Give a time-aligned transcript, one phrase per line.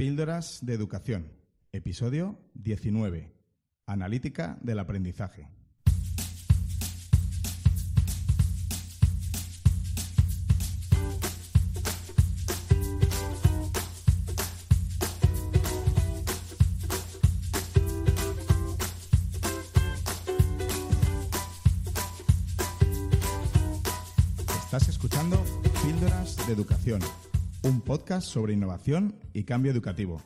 [0.00, 1.30] Píldoras de Educación,
[1.72, 3.34] episodio 19.
[3.84, 5.46] Analítica del aprendizaje.
[24.64, 25.44] Estás escuchando
[25.84, 27.02] Píldoras de Educación,
[27.62, 30.22] un podcast sobre innovación y cambio educativo.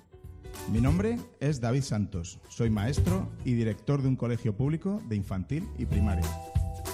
[0.71, 5.69] Mi nombre es David Santos, soy maestro y director de un colegio público de infantil
[5.79, 6.27] y primaria.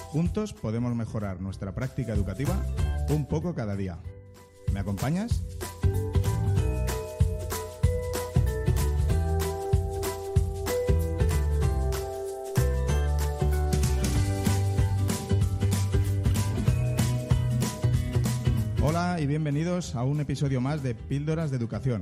[0.07, 2.59] Juntos podemos mejorar nuestra práctica educativa
[3.09, 3.99] un poco cada día.
[4.73, 5.43] ¿Me acompañas?
[19.21, 22.01] Y bienvenidos a un episodio más de Píldoras de Educación.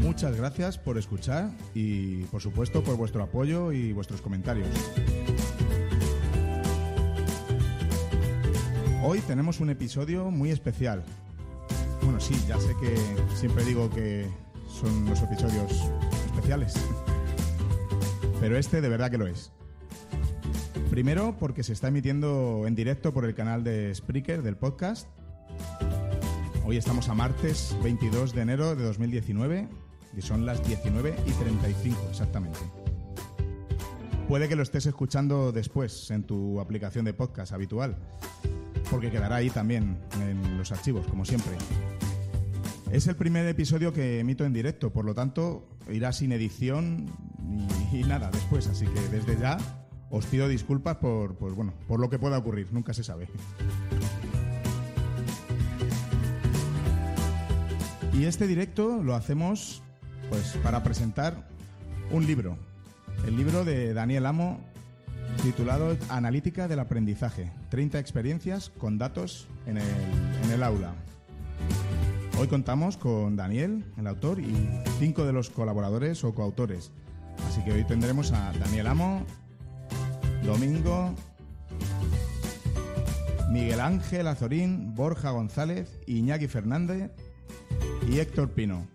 [0.00, 4.66] Muchas gracias por escuchar y, por supuesto, por vuestro apoyo y vuestros comentarios.
[9.02, 11.04] Hoy tenemos un episodio muy especial.
[12.02, 12.96] Bueno, sí, ya sé que
[13.36, 14.26] siempre digo que
[14.66, 15.72] son los episodios
[16.24, 16.72] especiales,
[18.40, 19.52] pero este de verdad que lo es.
[20.88, 25.06] Primero porque se está emitiendo en directo por el canal de Spreaker del podcast
[26.66, 29.68] Hoy estamos a martes 22 de enero de 2019
[30.16, 32.58] y son las 19 y 35 exactamente.
[34.28, 37.98] Puede que lo estés escuchando después en tu aplicación de podcast habitual,
[38.90, 41.52] porque quedará ahí también en los archivos, como siempre.
[42.90, 47.10] Es el primer episodio que emito en directo, por lo tanto irá sin edición
[47.92, 49.58] y, nada después, así que desde ya
[50.08, 53.28] os pido disculpas por, bueno, por lo que pueda ocurrir, nunca se sabe.
[58.14, 59.82] Y este directo lo hacemos
[60.30, 61.48] pues para presentar
[62.12, 62.56] un libro,
[63.26, 64.60] el libro de Daniel Amo
[65.42, 70.94] titulado Analítica del aprendizaje, 30 experiencias con datos en el, aula.
[72.38, 74.54] Hoy contamos con Daniel, el autor, y
[75.00, 76.92] cinco de los colaboradores o coautores.
[77.48, 79.26] Así que hoy tendremos a Daniel Amo,
[80.44, 81.12] Domingo,
[83.50, 87.10] Miguel Ángel Azorín, Borja González, Iñaki Fernández
[88.08, 88.86] y Héctor Pino.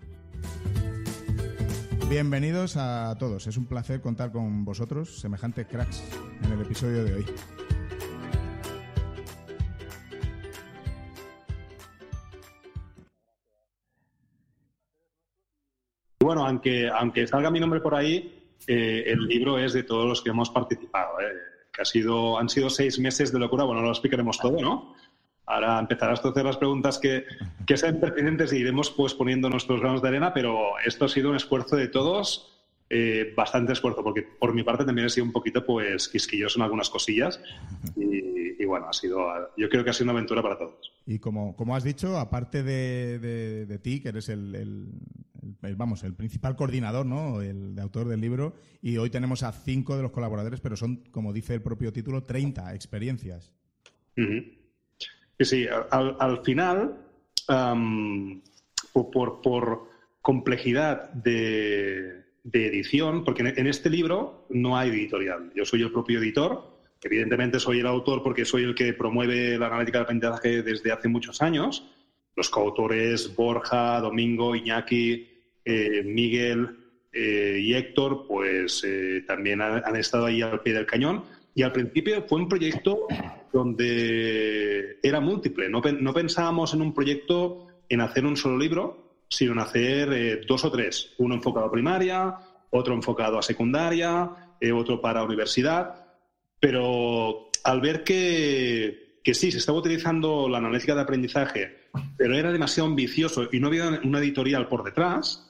[2.09, 3.47] Bienvenidos a todos.
[3.47, 6.03] Es un placer contar con vosotros, semejantes cracks,
[6.43, 7.25] en el episodio de hoy.
[16.19, 20.21] Bueno, aunque, aunque salga mi nombre por ahí, eh, el libro es de todos los
[20.21, 21.19] que hemos participado.
[21.21, 23.63] Eh, que ha sido, han sido seis meses de locura.
[23.63, 24.95] Bueno, lo explicaremos todo, ¿no?
[25.49, 27.25] Ahora empezarás a hacer las preguntas que,
[27.65, 31.31] que sean pertinentes y iremos pues poniendo nuestros granos de arena, pero esto ha sido
[31.31, 32.59] un esfuerzo de todos,
[32.91, 36.63] eh, bastante esfuerzo, porque por mi parte también he sido un poquito pues quisquilloso en
[36.63, 37.41] algunas cosillas
[37.95, 39.25] y, bueno, ha sido,
[39.57, 40.93] yo creo que ha sido una aventura para todos.
[41.07, 43.17] Y como, como has dicho, aparte de,
[43.65, 47.41] de, ti, que eres el, el, vamos, el principal coordinador, ¿no?
[47.41, 50.97] El de autor del libro, y hoy tenemos a cinco de los colaboradores, pero son,
[51.11, 53.55] como dice el propio título, 30 experiencias.
[55.39, 56.97] Sí, sí, al, final,
[58.91, 59.87] por,
[60.21, 65.49] complejidad de, edición, porque en, este libro no hay editorial.
[65.55, 66.61] Yo soy el propio editor,
[67.01, 71.07] evidentemente soy el autor porque soy el que promueve la analítica del aprendizaje desde hace
[71.07, 71.89] muchos años.
[72.35, 75.25] Los coautores Borja, Domingo, Iñaki,
[75.63, 76.67] eh, Miguel
[77.13, 81.71] eh, y Héctor, pues eh, también han estado ahí al pie del cañón y al
[81.71, 83.07] principio fue un proyecto
[83.51, 85.69] donde era múltiple.
[85.69, 85.81] No,
[86.13, 90.71] pensábamos en un proyecto en hacer un solo libro, sino en hacer eh, dos o
[90.71, 91.13] tres.
[91.17, 92.35] Uno enfocado a primaria,
[92.69, 96.05] otro enfocado a secundaria, eh, otro para universidad.
[96.59, 102.51] Pero al ver que, que sí, se estaba utilizando la analítica de aprendizaje, pero era
[102.51, 105.45] demasiado ambicioso y no había una editorial por detrás,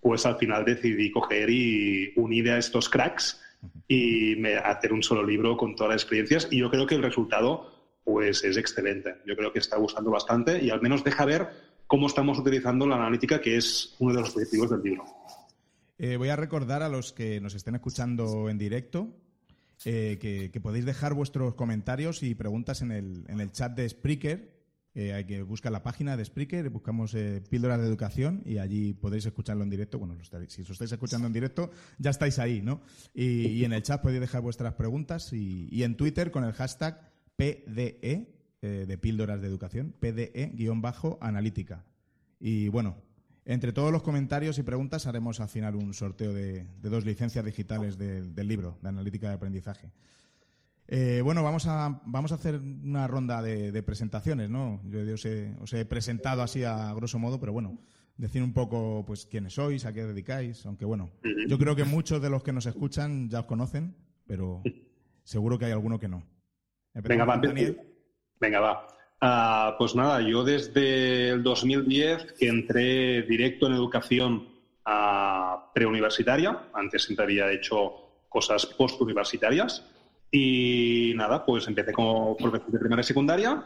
[0.00, 3.40] pues al final decidí coger y unir a estos cracks
[3.88, 6.48] y me, hacer un solo libro con todas las experiencias.
[6.50, 7.70] Y yo creo que el resultado
[8.04, 9.16] pues es excelente.
[9.26, 11.48] Yo creo que está gustando bastante y al menos deja ver
[11.86, 15.04] cómo estamos utilizando la analítica, que es uno de los objetivos del libro.
[15.98, 19.08] Eh, voy a recordar a los que nos estén escuchando en directo
[19.84, 24.61] eh, que, podéis dejar vuestros comentarios y preguntas en el, en el chat de Spreaker
[24.94, 28.92] eh, hay que buscar la página de Spreaker, buscamos eh, Píldoras de Educación y allí
[28.92, 29.98] podéis escucharlo en directo.
[29.98, 30.16] Bueno,
[30.48, 32.82] si os estáis escuchando en directo, ya estáis ahí, ¿no?
[33.14, 38.28] Y, en el chat podéis dejar vuestras preguntas y, en Twitter con el hashtag PDE,
[38.60, 41.84] eh, de Píldoras de Educación, PDE-analítica.
[42.38, 42.96] Y bueno,
[43.44, 47.98] Entre todos los comentarios y preguntas haremos al final un sorteo de, dos licencias digitales
[47.98, 49.90] del libro de analítica de aprendizaje.
[50.94, 54.82] Eh, bueno, vamos a, vamos a hacer una ronda de, presentaciones, ¿no?
[54.84, 57.78] Yo, os, he, presentado así a grosso modo, pero bueno,
[58.18, 61.10] decir un poco pues quiénes sois, a qué dedicáis, aunque bueno,
[61.48, 63.96] yo creo que muchos de los que nos escuchan ya os conocen,
[64.26, 64.60] pero
[65.24, 66.26] seguro que hay alguno que no.
[66.92, 67.40] Venga, va,
[68.38, 68.86] Venga, va.
[69.18, 74.46] Ah, pues nada, yo desde el 2010 que entré directo en educación
[75.72, 79.86] preuniversitaria, antes siempre había hecho cosas postuniversitarias
[80.34, 83.64] y nada, pues empecé como profesor de primaria y secundaria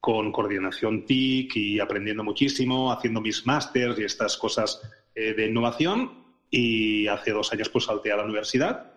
[0.00, 4.80] con coordinación TIC y aprendiendo muchísimo, haciendo mis másters y estas cosas
[5.14, 6.24] eh, de innovación.
[6.50, 8.92] Y hace dos años pues salté a la universidad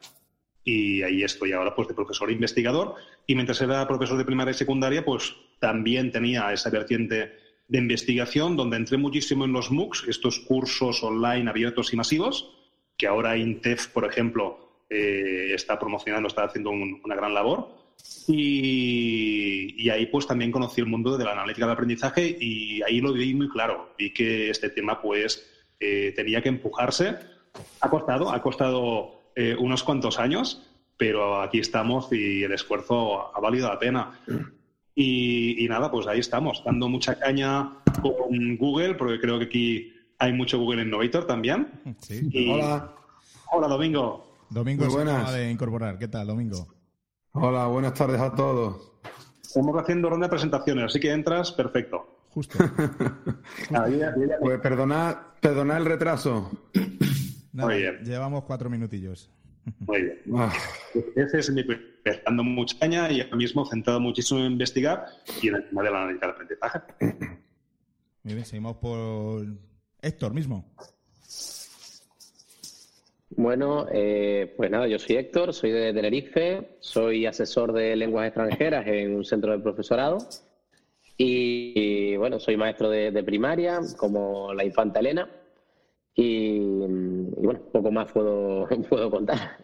[0.64, 2.96] y ahí estoy ahora pues de profesor e investigador.
[3.26, 7.32] Y mientras era profesor de primaria y secundaria pues también tenía esa vertiente
[7.68, 12.54] de investigación donde entré muchísimo en los MOOCs, estos cursos online abiertos y masivos,
[12.96, 17.70] que ahora INTEF, por ejemplo, eh, está promocionando, está haciendo una gran labor.
[18.28, 23.14] Y, ahí pues también conocí el mundo de la analítica de aprendizaje y ahí lo
[23.14, 23.94] vi muy claro.
[23.98, 25.50] Vi que este tema pues
[25.80, 27.16] eh, tenía que empujarse.
[27.82, 33.40] Ha costado, ha costado eh, unos cuantos años, pero aquí estamos y el esfuerzo ha
[33.40, 34.20] valido la pena.
[34.94, 40.34] Y, nada, pues ahí estamos, dando mucha caña con Google, porque creo que aquí hay
[40.34, 41.72] mucho Google Innovator también.
[42.50, 42.94] Hola.
[43.52, 44.27] Hola, Domingo.
[44.50, 45.98] Domingo se acaba de incorporar.
[45.98, 46.68] ¿Qué tal, Domingo?
[47.34, 48.94] Hola, buenas tardes a todos.
[49.42, 52.24] Estamos haciendo ronda de presentaciones, así que entras perfecto.
[52.30, 52.58] Justo.
[54.42, 56.52] pues perdonad, perdonad el retraso.
[57.54, 58.04] Muy bien.
[58.04, 59.30] Llevamos cuatro minutillos.
[59.80, 60.22] Muy bien.
[60.36, 60.54] Ah.
[61.16, 61.66] Ese es mi
[62.26, 65.06] dando mucha caña y ahora mismo centrado muchísimo en investigar
[65.42, 66.80] y en el tema de la analítica del aprendizaje.
[68.24, 69.46] Muy bien, seguimos por
[70.02, 70.74] Héctor mismo.
[73.38, 78.86] Bueno, eh, pues nada, yo soy Héctor, soy de Tenerife, soy asesor de lenguas extranjeras
[78.88, 80.18] en un centro de profesorado
[81.18, 85.30] y, bueno, soy maestro de primaria como la infanta Elena
[86.20, 89.58] y, bueno, poco más puedo, puedo contar.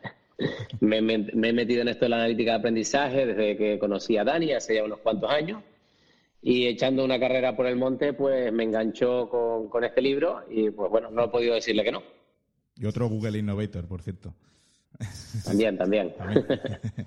[0.79, 4.53] me, he metido en esto de la analítica de aprendizaje desde que conocí a Dani
[4.53, 5.63] hace ya unos cuantos años.
[6.43, 10.69] Y echando una carrera por el monte, pues me enganchó con, con este libro y
[10.69, 12.03] pues bueno, no he podido decirle que no.
[12.75, 14.33] Y otro Google Innovator, por cierto.
[15.43, 16.13] También, también.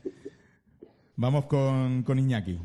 [1.17, 2.59] Vamos con, con Iñaki.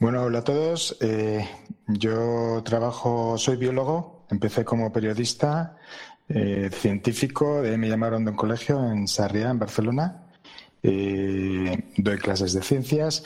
[0.00, 0.96] Bueno, hola a todos.
[1.00, 1.44] Eh,
[1.88, 5.76] yo trabajo, soy biólogo, empecé como periodista
[6.28, 10.27] eh, científico, me llamaron de un colegio en Sarriá, en Barcelona.
[10.82, 13.24] Eh, doy clases de ciencias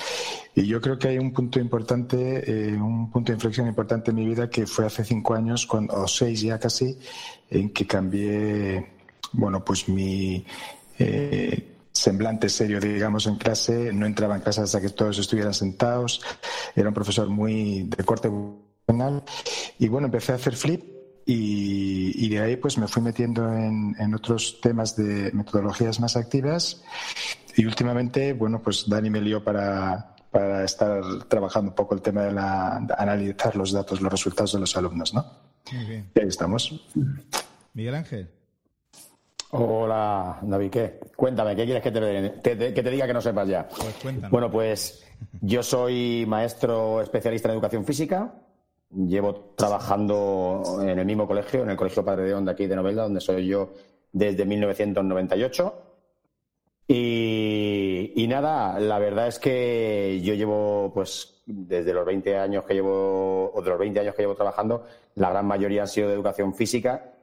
[0.55, 4.27] y yo creo que hay un punto importante, un punto de inflexión importante en mi
[4.27, 6.99] vida que fue hace cinco años, o seis ya casi,
[7.51, 8.87] en que cambié,
[9.33, 10.45] bueno, pues mi
[11.93, 13.93] semblante serio, digamos, en clase.
[13.93, 16.21] No entraba en clase hasta que todos estuvieran sentados.
[16.75, 19.23] Era un profesor muy de corte vocacional.
[19.79, 20.83] Y bueno, empecé a hacer flip
[21.25, 26.83] y, de ahí pues me fui metiendo en, otros temas de metodologías más activas.
[27.57, 32.23] Y últimamente, bueno, pues Dani me lió para, para estar trabajando un poco el tema
[32.23, 35.25] de, la, analizar los datos, los resultados de los alumnos, ¿no?
[35.73, 36.11] Muy bien.
[36.15, 36.85] Y ahí estamos.
[37.75, 38.31] Miguel Ángel.
[39.51, 41.01] Hola, David, ¿qué?
[41.15, 43.69] Cuéntame, ¿qué quieres que te, que te diga que no sepas ya?
[43.69, 45.05] Pues bueno, pues
[45.43, 48.33] yo soy maestro especialista en educación física.
[48.91, 53.03] Llevo trabajando en el mismo colegio, en el Colegio Padre de Onda aquí de Novelda,
[53.03, 53.75] donde soy yo
[54.11, 55.92] desde 1998.
[56.95, 62.75] Y, y nada, la verdad es que yo llevo, pues, desde los 20 años que
[62.75, 64.85] llevo, o de los 20 años que llevo trabajando,
[65.15, 67.15] la gran mayoría han sido de educación física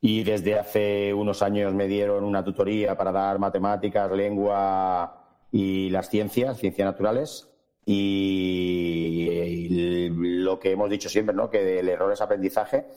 [0.00, 6.10] y desde hace unos años me dieron una tutoría para dar matemáticas, lengua y las
[6.10, 7.48] ciencias, ciencias naturales.
[7.86, 11.48] Y, lo que hemos dicho siempre, ¿no?
[11.48, 12.88] que el error es aprendizaje.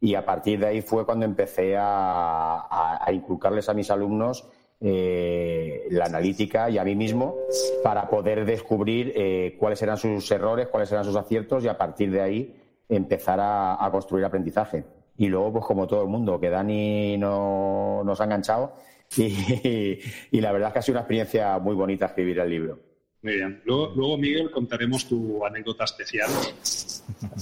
[0.00, 4.46] Y a partir de ahí fue cuando empecé a, inculcarles a mis alumnos
[4.84, 7.36] eh, la analítica y a mí mismo
[7.82, 12.10] para poder descubrir eh, cuáles eran sus errores, cuáles eran sus aciertos y a partir
[12.10, 12.54] de ahí
[12.88, 14.84] empezar a construir aprendizaje.
[15.16, 18.74] Y luego, pues como todo el mundo, que Dani no, nos ha enganchado
[19.16, 22.78] y, la verdad es que ha sido una experiencia muy bonita escribir el libro.
[23.22, 23.62] Muy bien.
[23.64, 26.28] Luego, luego, Miguel, contaremos tu anécdota especial.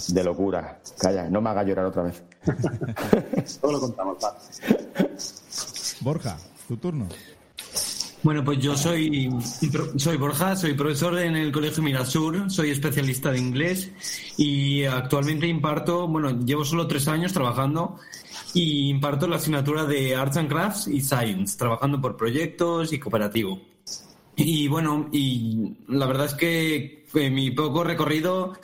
[0.08, 0.78] De locura.
[0.98, 2.22] Calla, no me haga llorar otra vez.
[3.60, 4.36] Todo lo contamos, va.
[6.00, 6.36] Borja,
[6.72, 7.08] tu turno.
[8.22, 9.28] Bueno, pues yo soy,
[9.96, 13.90] soy Borja, soy profesor en el Colegio Mirasur, soy especialista de inglés
[14.36, 17.98] y actualmente imparto, bueno, llevo solo tres años trabajando
[18.54, 23.60] y imparto la asignatura de Arts and Crafts y Science, trabajando por proyectos y cooperativo.
[24.36, 28.54] Y bueno, y la verdad es que mi poco recorrido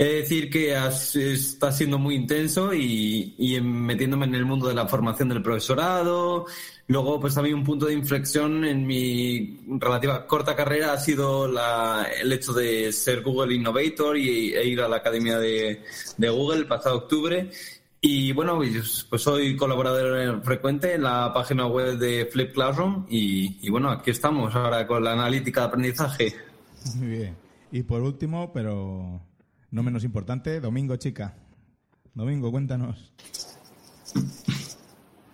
[0.00, 4.88] He de decir que está siendo muy intenso y, metiéndome en el mundo de la
[4.88, 6.46] formación del profesorado.
[6.90, 12.32] Luego, pues también un punto de inflexión en mi relativa corta carrera ha sido el
[12.32, 15.84] hecho de ser Google Innovator y, e ir a la Academia de,
[16.18, 17.48] Google el pasado octubre.
[18.00, 23.64] Y bueno, pues, pues soy colaborador frecuente en la página web de Flip Classroom y,
[23.64, 26.34] y bueno, aquí estamos ahora con la analítica de aprendizaje.
[26.96, 27.36] Muy bien.
[27.70, 29.20] Y por último, pero
[29.70, 31.36] no menos importante, Domingo Chica.
[32.14, 33.12] Domingo, cuéntanos.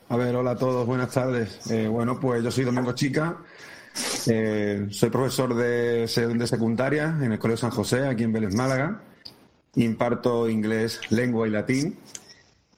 [0.08, 1.68] A ver, hola a todos, buenas tardes.
[1.68, 3.38] Eh, bueno, pues yo soy Domingo Chica,
[4.28, 9.02] eh, soy profesor de, de, secundaria en el Colegio San José, aquí en Vélez, Málaga.
[9.74, 11.98] Imparto inglés, lengua y latín.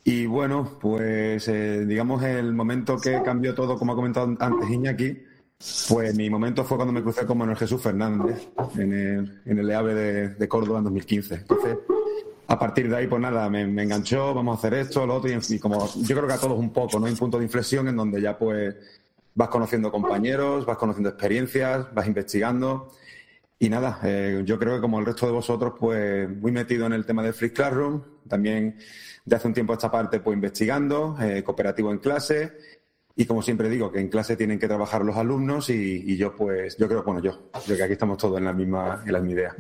[0.05, 5.19] Y bueno, pues eh, digamos el momento que cambió todo, como ha comentado antes Iñaki,
[5.89, 9.71] pues mi momento fue cuando me crucé con Manuel Jesús Fernández en el, en el
[9.71, 9.95] EAVE
[10.31, 11.35] de, Córdoba en 2015.
[11.35, 11.77] Entonces,
[12.51, 15.59] a partir de ahí, pues nada, me, enganchó, vamos a hacer esto, lo otro, y,
[15.59, 17.05] como yo creo que a todos un poco, ¿no?
[17.05, 18.75] Hay un punto de inflexión en donde ya pues
[19.35, 22.91] vas conociendo compañeros, vas conociendo experiencias, vas investigando.
[23.59, 26.95] Y nada, eh, yo creo que como el resto de vosotros, pues muy metido en
[26.95, 28.79] el tema de Free Classroom, también
[29.27, 32.53] de hace un tiempo a esta parte, pues investigando, eh, cooperativo en clase
[33.15, 36.77] y como siempre digo, que en clase tienen que trabajar los alumnos y, yo pues,
[36.79, 39.41] yo creo, bueno, yo, yo que aquí estamos todos en la misma, en la misma
[39.41, 39.57] idea.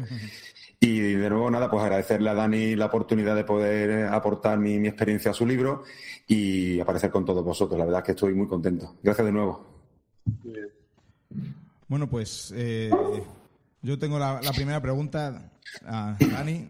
[0.80, 5.32] Y de nuevo, nada, pues agradecerle a Dani la oportunidad de poder aportar mi, experiencia
[5.32, 5.82] a su libro
[6.26, 7.76] y aparecer con todos vosotros.
[7.78, 8.94] La verdad es que estoy muy contento.
[9.02, 9.66] Gracias de nuevo.
[11.88, 12.90] Bueno, pues eh,
[13.82, 15.50] yo tengo la, primera pregunta
[15.84, 16.68] a Dani.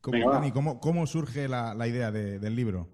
[0.00, 2.88] ¿Cómo, ¿cómo, surge la, idea del libro?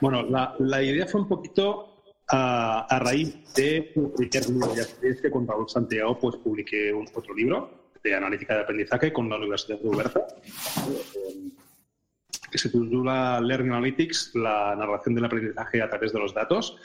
[0.00, 4.42] Bueno, la, idea fue un poquito a, raíz de publicar
[4.74, 9.12] Ya sabéis que con Raúl Santiago pues, publiqué un, otro libro de analítica de aprendizaje
[9.12, 10.26] con la Universidad de Uberza,
[12.50, 16.76] que se titula Learning Analytics, la narración del aprendizaje a través de los datos.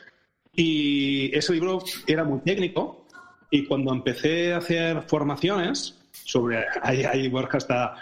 [0.54, 3.06] Y ese libro era muy técnico
[3.50, 6.64] y cuando empecé a hacer formaciones sobre...
[6.82, 7.96] Ahí, ahí Borja está...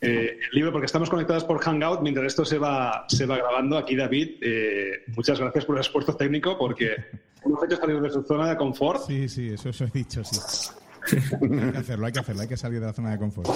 [0.00, 3.76] Eh, el libro, porque estamos conectados por Hangout mientras esto se va, se va grabando.
[3.76, 6.96] Aquí, David, eh, muchas gracias por el esfuerzo técnico porque
[7.44, 9.02] hemos hecho salir de su zona de confort.
[9.06, 10.38] Sí, sí, eso, eso he dicho, sí.
[11.12, 13.48] Hay que hacerlo, hay que hacerlo, hay que salir de la zona de confort.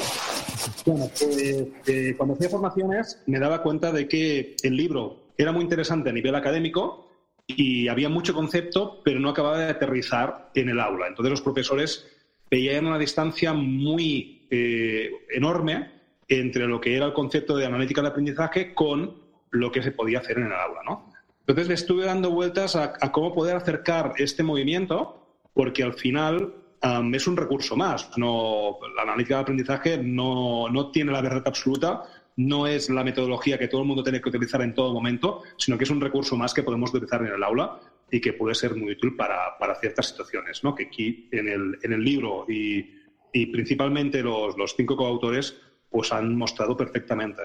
[0.87, 1.38] Bueno, pues
[1.87, 6.12] eh, cuando hacía formaciones me daba cuenta de que el libro era muy interesante a
[6.12, 7.09] nivel académico
[7.47, 11.09] y había mucho concepto, pero no acababa de aterrizar en el aula.
[11.09, 12.06] Entonces los profesores
[12.50, 15.90] veían una distancia muy enorme
[16.28, 20.18] entre lo que era el concepto de analítica de aprendizaje con lo que se podía
[20.18, 21.12] hacer en el aula, ¿no?
[21.40, 27.27] Entonces le estuve dando vueltas a, cómo poder acercar este movimiento, porque al final es
[27.27, 28.11] un recurso más.
[28.17, 32.03] La analítica de aprendizaje no, no, tiene la verdad absoluta,
[32.37, 35.79] no es la metodología que todo el mundo tiene que utilizar en todo momento, sino
[35.79, 37.79] que es un recurso más que podemos utilizar en el aula
[38.11, 40.75] y que puede ser muy útil para, para ciertas situaciones, ¿no?
[40.75, 42.85] Que aquí en el, en el libro y,
[43.33, 45.57] y principalmente los, los cinco coautores
[45.91, 47.43] pues han mostrado perfectamente.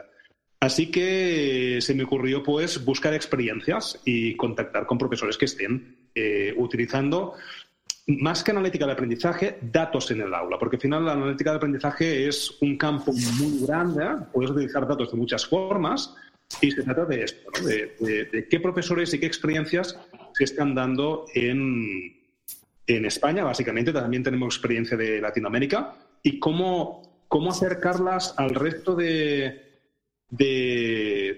[0.60, 6.53] Así que se me ocurrió pues buscar experiencias y contactar con profesores que estén eh,
[6.58, 7.36] utilizando
[8.07, 11.57] más que analítica de aprendizaje, datos en el aula, porque al final la analítica de
[11.57, 16.15] aprendizaje es un campo muy grande, puedes utilizar datos de muchas formas
[16.61, 19.99] y se trata de esto, de, qué profesores y qué experiencias
[20.33, 22.15] se están dando en,
[22.87, 29.63] en España, básicamente, también tenemos experiencia de Latinoamérica, y cómo cómo acercarlas al resto de,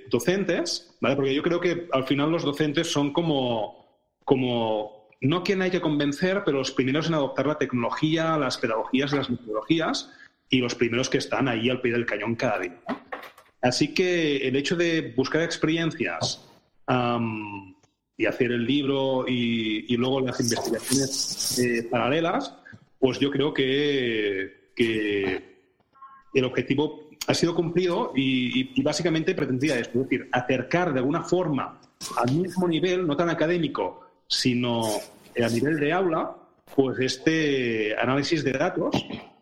[0.10, 1.16] docentes, ¿vale?
[1.16, 3.86] Porque yo creo que al final los docentes son como,
[4.24, 9.12] como no quien hay que convencer, pero los primeros en adoptar la tecnología, las pedagogías
[9.14, 10.12] y las metodologías,
[10.50, 12.80] y los primeros que están ahí al pie del cañón cada día.
[13.62, 16.46] Así que el hecho de buscar experiencias
[18.18, 22.56] y hacer el libro y, luego las investigaciones eh, paralelas,
[22.98, 24.60] pues yo creo que,
[26.34, 31.80] el objetivo ha sido cumplido y, básicamente pretendía esto, es decir, acercar de alguna forma
[32.18, 34.84] al mismo nivel, no tan académico, sino
[35.44, 36.36] a nivel de aula,
[36.76, 38.96] pues este análisis de datos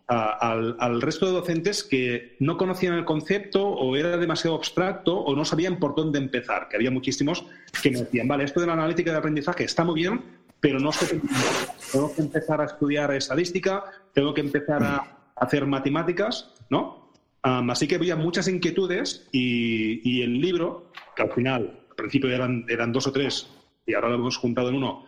[0.07, 5.43] al, resto de docentes que no conocían el concepto o era demasiado abstracto o no
[5.43, 7.45] sabían por dónde empezar, que había muchísimos
[7.83, 10.21] que me decían, vale, esto de la analítica de aprendizaje está muy bien,
[10.61, 11.19] pero no sé
[11.91, 17.11] tengo que empezar a estudiar estadística, tengo que empezar a hacer matemáticas, ¿no?
[17.41, 23.07] así que había muchas inquietudes y, el libro, que al final, al principio eran dos
[23.07, 23.47] o tres
[23.87, 25.05] y ahora lo hemos juntado en uno,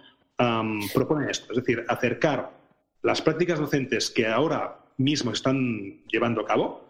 [0.93, 2.51] propone esto, es decir, acercar
[3.03, 6.85] las prácticas docentes que ahora mismo están llevando a cabo,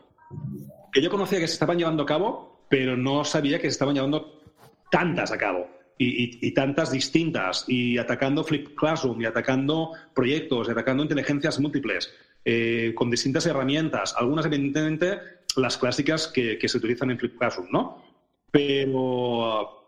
[0.94, 3.96] que yo conocía que se estaban llevando a cabo, pero no sabía que se estaban
[3.96, 4.40] llevando
[4.90, 5.68] tantas a cabo
[6.02, 12.14] y, tantas distintas, y atacando Flip Classroom, y atacando proyectos, y atacando inteligencias múltiples,
[12.46, 15.20] eh, con distintas herramientas, algunas evidentemente
[15.58, 18.02] las clásicas que, se utilizan en Flip Classroom, ¿no?
[18.50, 19.79] Pero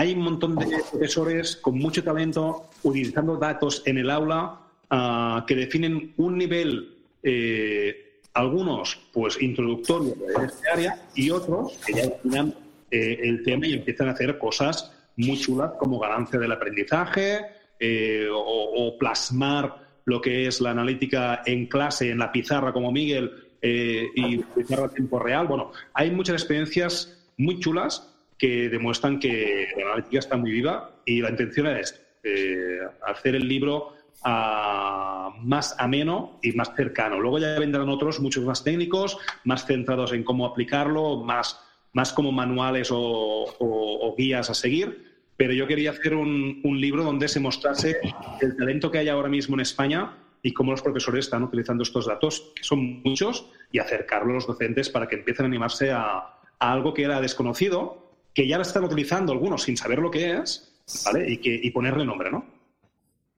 [0.00, 5.54] hay un montón de profesores con mucho talento utilizando datos en el aula ah, que
[5.54, 12.54] definen un nivel, eh, algunos pues introductorio de este área y otros que ya dominan
[12.90, 17.40] eh, el tema y empiezan a hacer cosas muy chulas como ganancia del aprendizaje
[17.78, 23.32] eh, o, plasmar lo que es la analítica en clase, en la pizarra como Miguel
[23.62, 25.46] y pizarra a tiempo real.
[25.46, 28.09] Bueno, hay muchas experiencias muy chulas
[28.40, 33.46] que demuestran que la analítica está muy viva y la intención es eh, hacer el
[33.46, 33.92] libro
[34.22, 37.20] más ameno y más cercano.
[37.20, 41.60] Luego ya vendrán otros, muchos más técnicos, más centrados en cómo aplicarlo, más,
[41.92, 45.10] más como manuales o, guías a seguir.
[45.36, 47.98] Pero yo quería hacer un, un libro donde se mostrase
[48.40, 52.06] el talento que hay ahora mismo en España y cómo los profesores están utilizando estos
[52.06, 56.04] datos, que son muchos, y acercarlo a los docentes para que empiecen a animarse a,
[56.58, 60.38] a algo que era desconocido que ya la están utilizando algunos sin saber lo que
[60.38, 60.72] es,
[61.04, 61.30] ¿vale?
[61.30, 62.44] Y, que, y ponerle nombre, ¿no?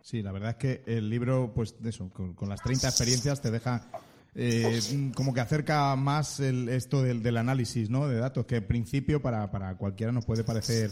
[0.00, 3.50] Sí, la verdad es que el libro, pues de eso, con, las 30 experiencias te
[3.50, 3.88] deja
[4.34, 4.80] eh,
[5.14, 8.08] como que acerca más el, esto del, del, análisis ¿no?
[8.08, 10.90] de datos, que en principio para, para cualquiera nos puede parecer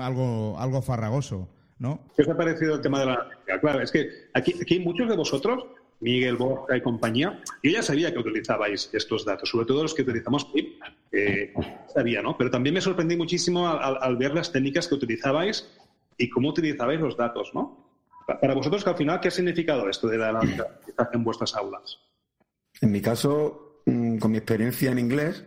[0.00, 1.48] algo, algo farragoso.
[1.78, 2.00] ¿no?
[2.16, 3.28] ¿Qué os ha parecido el tema de la
[3.60, 5.64] Claro, es que aquí, aquí muchos de vosotros
[6.00, 10.02] Miguel Borja y compañía, yo ya sabía que utilizabais estos datos, sobre todo los que
[10.02, 10.77] utilizamos PIP,
[11.92, 12.36] sabía, ¿no?
[12.36, 15.68] Pero también me sorprendí muchísimo al, ver las técnicas que utilizabais
[16.16, 17.86] y cómo utilizabais los datos, ¿no?
[18.26, 20.76] Para vosotros, al final, ¿qué ha significado esto de la analización
[21.14, 21.98] en vuestras aulas?
[22.80, 25.44] En mi caso, mm, con mi experiencia en inglés,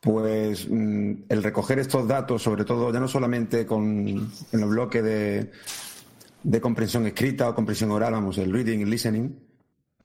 [0.00, 5.02] pues mm, el recoger estos datos, sobre todo ya no solamente con, en los bloques
[5.02, 5.50] de,
[6.42, 9.47] de comprensión escrita o comprensión oral, vamos, el reading y listening,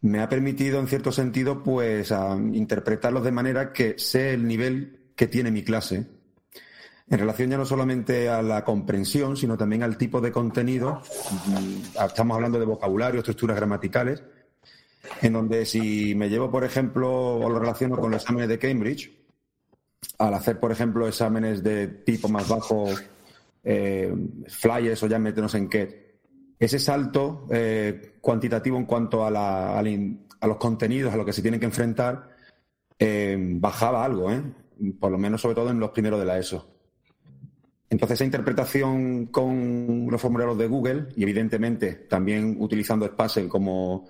[0.03, 2.13] me ha permitido, en cierto sentido, pues
[2.51, 6.05] interpretarlos de manera que sé el nivel que tiene mi clase.
[7.09, 11.01] En relación ya no solamente a la comprensión, sino también al tipo de contenido.
[11.47, 14.21] Mm, estamos hablando de vocabulario, estructuras gramaticales,
[15.21, 19.09] en donde si me llevo, por ejemplo, o lo relaciono con los exámenes de Cambridge,
[20.17, 22.89] al hacer, por ejemplo, exámenes de tipo más bajo,
[23.63, 24.13] eh,
[24.49, 26.02] flyers o ya meternos en qué,
[26.59, 31.65] ese salto eh, cuantitativo en cuanto a, los contenidos a los que se tienen que
[31.65, 32.29] enfrentar
[32.97, 34.41] eh, bajaba algo, ¿eh?
[34.99, 36.73] por lo menos sobre todo en los primeros de la ESO.
[37.89, 44.07] Entonces esa interpretación con los formularios de Google y evidentemente también utilizando Spassel como,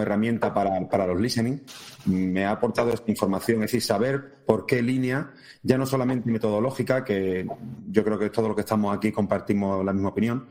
[0.00, 1.60] herramienta para, los listening,
[2.06, 5.32] me ha aportado esta información, es decir, saber por qué línea,
[5.62, 7.46] ya no solamente metodológica, que
[7.88, 10.46] yo creo que todo lo que estamos aquí compartimos la misma opinión,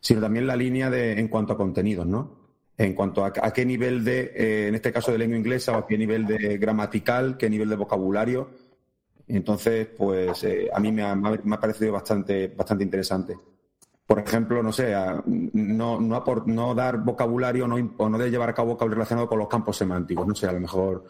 [0.00, 2.38] sino también la línea de, en cuanto a contenidos, ¿no?
[2.76, 5.86] En cuanto a, qué nivel de, eh, en este caso de lengua inglesa, o a
[5.86, 8.50] qué nivel de gramatical, qué nivel de vocabulario.
[9.26, 13.36] Entonces, pues eh, a mí me ha, parecido bastante, bastante interesante.
[14.06, 14.94] Por ejemplo, no sé,
[15.26, 19.38] no, no, no dar vocabulario no, o no de llevar a cabo vocabulario relacionado con
[19.38, 20.26] los campos semánticos.
[20.26, 21.04] No sé, a lo mejor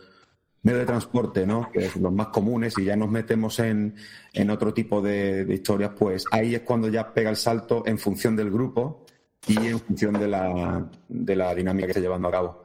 [0.62, 1.70] medio de transporte, ¿no?
[1.70, 3.94] Que es los más comunes, y ya nos metemos en,
[4.32, 8.36] en otro tipo de, historias, pues ahí es cuando ya pega el salto en función
[8.36, 9.04] del grupo
[9.46, 12.62] y en función de la, de la dinámica que está llevando a cabo.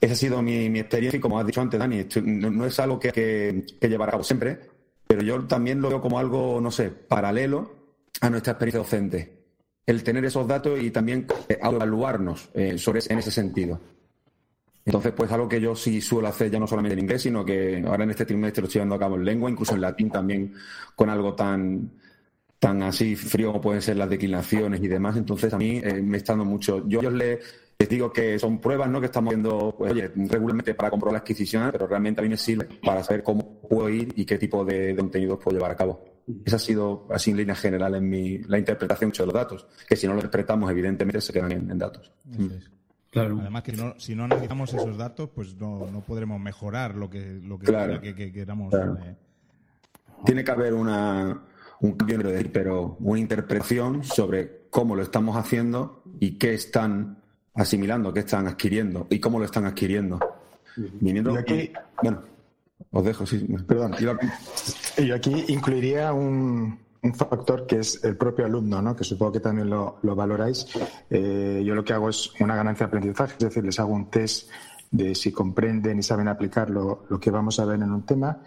[0.00, 2.98] Esa ha sido mi, mi experiencia y como has dicho antes, Dani, no, es algo
[2.98, 4.58] que hay que, llevar a cabo siempre,
[5.06, 7.72] pero yo también lo veo como algo, no sé, paralelo
[8.20, 9.36] a nuestra experiencia docente.
[9.86, 13.80] El tener esos datos y también evaluarnos eh, sobre, en ese sentido.
[14.86, 17.82] Entonces, pues algo que yo sí suelo hacer ya no solamente en inglés, sino que
[17.84, 20.54] ahora en este trimestre lo estoy llevando a cabo en lengua, incluso en latín también,
[20.94, 21.90] con algo tan,
[22.60, 25.16] tan así frío como pueden ser las declinaciones y demás.
[25.16, 26.86] Entonces, a mí eh, me está dando mucho.
[26.86, 27.40] Yo les,
[27.76, 29.00] les digo que son pruebas ¿no?
[29.00, 32.36] que estamos haciendo pues, oye, regularmente para comprobar la adquisición, pero realmente a mí me
[32.36, 36.04] sirve para saber cómo puedo ir y qué tipo de, contenidos puedo llevar a cabo.
[36.44, 39.96] Esa ha sido, así en línea general, en mi, la interpretación de los datos, que
[39.96, 42.12] si no lo interpretamos, evidentemente se quedan en, datos.
[43.16, 47.58] Además que si no analizamos esos datos, pues no, no podremos mejorar lo que, lo
[47.58, 48.74] que, queramos.
[48.74, 49.16] Eh.
[50.24, 51.42] Tiene que haber una,
[51.80, 52.18] un cambio,
[52.52, 57.18] pero una interpretación sobre cómo lo estamos haciendo y qué están
[57.54, 60.18] asimilando, qué están adquiriendo y cómo lo están adquiriendo.
[61.38, 62.22] aquí, bueno.
[62.90, 63.46] Os dejo, sí.
[63.66, 63.94] Perdón.
[63.98, 66.78] Yo aquí incluiría un,
[67.14, 68.96] factor que es el propio alumno, ¿no?
[68.96, 70.66] que supongo que también lo, valoráis.
[71.10, 74.10] Eh, yo lo que hago es una ganancia de aprendizaje, es decir, les hago un
[74.10, 74.50] test
[74.90, 78.38] de si comprenden y saben aplicar lo, que vamos a ver en un tema.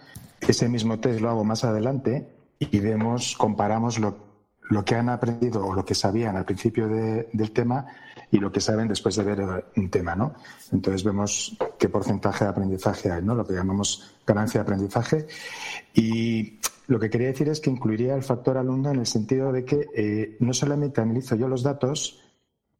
[0.41, 2.27] Ese mismo test lo hago más adelante
[2.59, 7.85] y vemos, comparamos lo que han aprendido o lo que sabían al principio del tema
[8.31, 10.33] y lo que saben después de ver un tema, ¿no?
[10.71, 13.35] Entonces vemos qué porcentaje de aprendizaje hay, ¿no?
[13.35, 15.27] Lo que llamamos ganancia de aprendizaje.
[15.93, 19.65] Y lo que quería decir es que incluiría el factor alumno en el sentido de
[19.65, 22.21] que eh, no solamente analizo yo los datos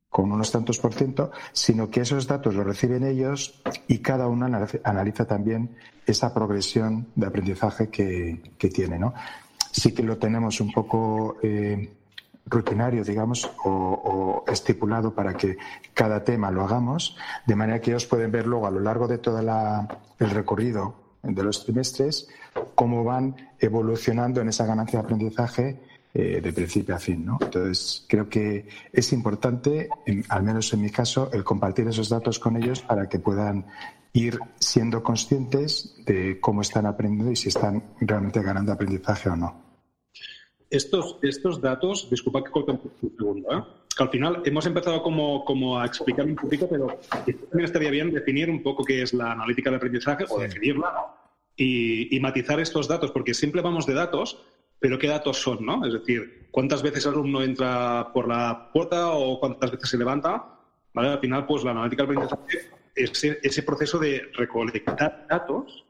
[0.10, 4.48] con unos tantos por ciento, sino que esos datos los reciben ellos y cada uno
[4.84, 9.14] analiza también esa progresión de aprendizaje que, que tiene, ¿no?
[9.72, 11.90] sí que lo tenemos un poco eh,
[12.50, 15.58] rutinario, digamos, o, estipulado para que
[15.94, 19.20] cada tema lo hagamos, de manera que ellos pueden ver luego a lo largo de
[19.20, 22.30] todo el recorrido de los trimestres
[22.76, 25.80] cómo van evolucionando en esa ganancia de aprendizaje
[26.14, 27.28] eh, de principio a fin.
[27.40, 29.90] Entonces, creo que es importante,
[30.30, 33.66] al menos en mi caso, el compartir esos datos con ellos para que puedan
[34.14, 39.69] ir siendo conscientes de cómo están aprendiendo y si están realmente ganando aprendizaje o no.
[40.70, 43.64] Estos, estos datos, disculpa que corte un segundo, ¿eh?
[43.96, 48.12] que al final hemos empezado como, como a explicar un poquito, pero también estaría bien
[48.12, 50.94] definir un poco qué es la analítica de aprendizaje o definirla
[51.56, 54.42] y, y matizar estos datos, porque siempre vamos de datos,
[54.80, 55.66] pero ¿qué datos son?
[55.66, 55.86] ¿no?
[55.86, 60.60] Es decir, ¿cuántas veces el alumno entra por la puerta o cuántas veces se levanta?
[60.94, 61.10] ¿Vale?
[61.10, 65.86] Al final, pues la analítica del aprendizaje ese, ese proceso de recolectar datos,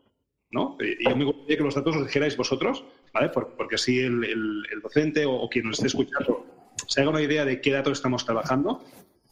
[0.52, 0.78] ¿no?
[0.80, 2.84] Y yo me gustaría que los datos los dijerais vosotros,
[3.14, 3.30] ¿vale?
[3.30, 6.46] Porque así el, docente o, quien nos esté escuchando
[6.88, 8.84] se haga una idea de qué datos estamos trabajando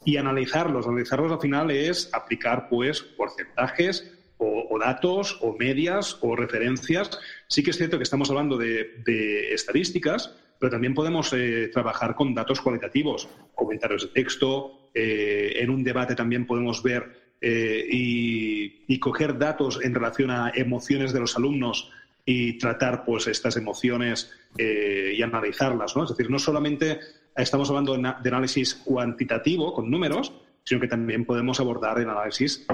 [0.05, 0.87] y analizarlos.
[0.87, 7.09] Analizarlos al final es aplicar, pues, porcentajes o, datos o medias o referencias.
[7.47, 12.15] Sí que es cierto que estamos hablando de, de estadísticas, pero también podemos eh, trabajar
[12.15, 14.89] con datos cualitativos, comentarios de texto.
[14.93, 21.13] Eh, en un debate también podemos ver eh, y, coger datos en relación a emociones
[21.13, 21.91] de los alumnos
[22.25, 26.03] y tratar pues estas emociones eh, y analizarlas, ¿no?
[26.03, 26.99] Es decir, no solamente
[27.35, 32.65] estamos hablando de análisis cuantitativo con números, sino que también podemos abordar el análisis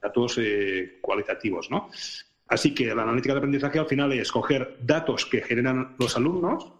[0.00, 1.90] datos eh, cualitativos, ¿no?
[2.48, 6.72] Así que la analítica de aprendizaje al final es coger datos que generan los alumnos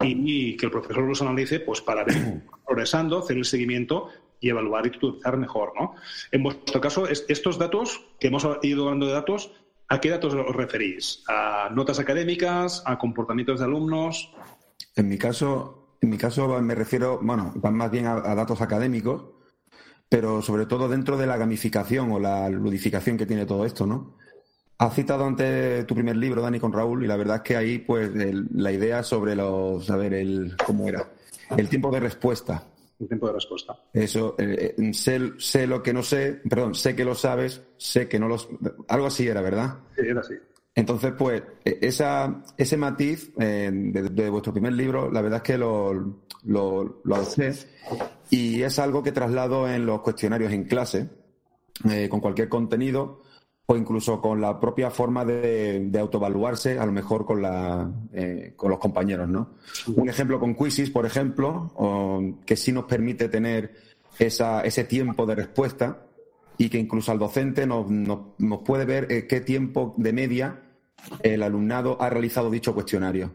[0.00, 4.08] y, que el profesor los analice pues para ver progresando, hacer el seguimiento
[4.40, 5.72] y evaluar y utilizar mejor.
[5.78, 5.94] ¿no?
[6.32, 9.52] En vuestro caso, estos datos, que hemos ido hablando de datos,
[9.88, 11.22] ¿a qué datos os referís?
[11.28, 12.82] ¿A notas académicas?
[12.86, 14.32] ¿A comportamientos de alumnos?
[14.96, 19.24] En mi caso, en mi caso me refiero, bueno, más bien a, datos académicos,
[20.08, 24.16] pero sobre todo dentro de la gamificación o la ludificación que tiene todo esto, ¿no?
[24.78, 27.78] Has citado antes tu primer libro, Dani, con Raúl, y la verdad es que ahí,
[27.78, 31.06] pues, la idea sobre los, a ver, el, ¿cómo era?
[31.54, 32.64] El tiempo de respuesta
[33.00, 33.76] un tiempo de respuesta.
[33.92, 38.18] Eso, eh, eh, sé, lo que no sé, perdón, sé que lo sabes, sé que
[38.18, 38.36] no lo...
[38.88, 39.78] Algo así era, ¿verdad?
[39.96, 40.34] Sí, era así.
[40.74, 45.58] Entonces, pues, e, esa, ese matiz eh, de, vuestro primer libro, la verdad es que
[45.58, 45.92] lo,
[46.44, 47.16] lo, lo
[48.30, 51.08] y es algo que traslado en los cuestionarios en clase,
[52.08, 53.22] con cualquier contenido,
[53.70, 58.52] o incluso con la propia forma de, de autoevaluarse, a lo mejor con, la, eh,
[58.56, 59.28] con los compañeros.
[59.28, 59.50] ¿no?
[59.94, 63.72] Un ejemplo con Quizzes, por ejemplo, que sí nos permite tener
[64.18, 66.04] esa, ese tiempo de respuesta
[66.58, 70.62] y que incluso al docente nos, nos, puede ver eh, qué tiempo de media
[71.22, 73.30] el alumnado ha realizado dicho cuestionario.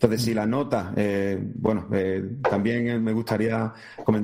[0.00, 3.70] Entonces, si la nota, eh, bueno, eh, también me gustaría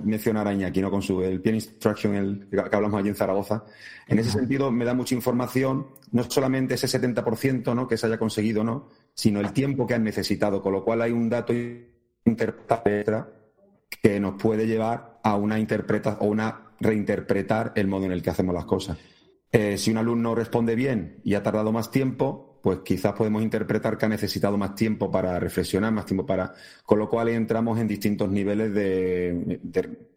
[0.04, 0.90] mencionar a Iñaki, ¿no?
[0.90, 3.62] Con su el Peer Instruction, el, que hablamos allí en Zaragoza.
[4.08, 7.86] En ese sentido, me da mucha información, no solamente ese 70% ¿no?
[7.86, 8.88] que se haya conseguido, ¿no?
[9.12, 11.52] Sino el tiempo que han necesitado, con lo cual hay un dato
[12.24, 13.28] interpreta
[14.00, 18.30] que nos puede llevar a una interpreta o una reinterpretar el modo en el que
[18.30, 18.96] hacemos las cosas.
[19.52, 23.96] Eh, si un alumno responde bien y ha tardado más tiempo, pues quizás podemos interpretar
[23.96, 26.52] que ha necesitado más tiempo para reflexionar, más tiempo para.
[26.84, 29.60] Con lo cual entramos en distintos niveles de,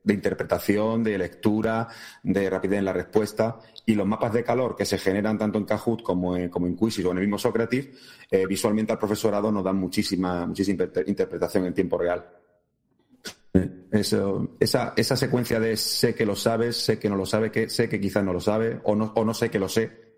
[0.07, 1.87] interpretación, de lectura,
[2.23, 3.59] de rapidez en la respuesta.
[3.85, 6.75] Y los mapas de calor que se generan tanto en Kahoot como en, como en
[6.75, 7.91] Quizzes o en el mismo Socrative,
[8.31, 12.25] eh, visualmente al profesorado nos dan muchísima, muchísima interpretación en tiempo real.
[13.53, 17.51] Eh, eso, esa, esa secuencia de sé que lo sabes, sé que no lo sabe,
[17.51, 20.08] que sé que quizás no lo sabe, o no, o no sé que lo sé,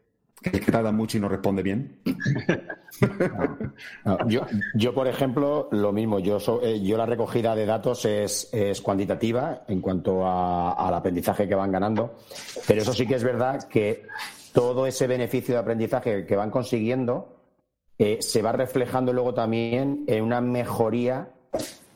[0.41, 1.99] que tarda mucho y no responde bien.
[4.75, 6.19] yo, por ejemplo, lo mismo.
[6.19, 11.55] Yo, eh, yo la recogida de datos es, es cuantitativa en cuanto al aprendizaje que
[11.55, 12.15] van ganando.
[12.67, 14.07] Pero eso sí que es verdad que
[14.53, 17.37] todo ese beneficio de aprendizaje que van consiguiendo
[17.97, 21.29] eh, se va reflejando luego también en una mejoría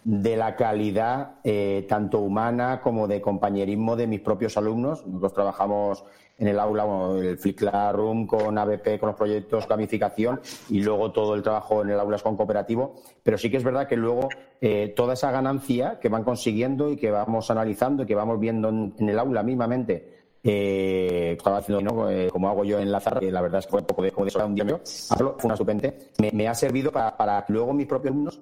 [0.03, 5.05] de la calidad eh, tanto humana como de compañerismo de mis propios alumnos.
[5.07, 6.05] Nosotros trabajamos
[6.37, 6.85] en el aula,
[7.17, 7.61] el Flick
[7.93, 12.17] Room con ABP, con los proyectos gamificación y luego todo el trabajo en el aula
[12.17, 12.95] es con cooperativo.
[13.23, 16.97] Pero sí que es verdad que luego eh, toda esa ganancia que van consiguiendo y
[16.97, 22.29] que vamos analizando y que vamos viendo en, el aula mismamente, eh, estaba haciendo eh,
[22.31, 24.11] como hago yo en la zarra, que la verdad es que fue un poco de,
[24.11, 27.87] de un día mío, fue una estupente, me, ha servido para, para que luego mis
[27.87, 28.41] propios alumnos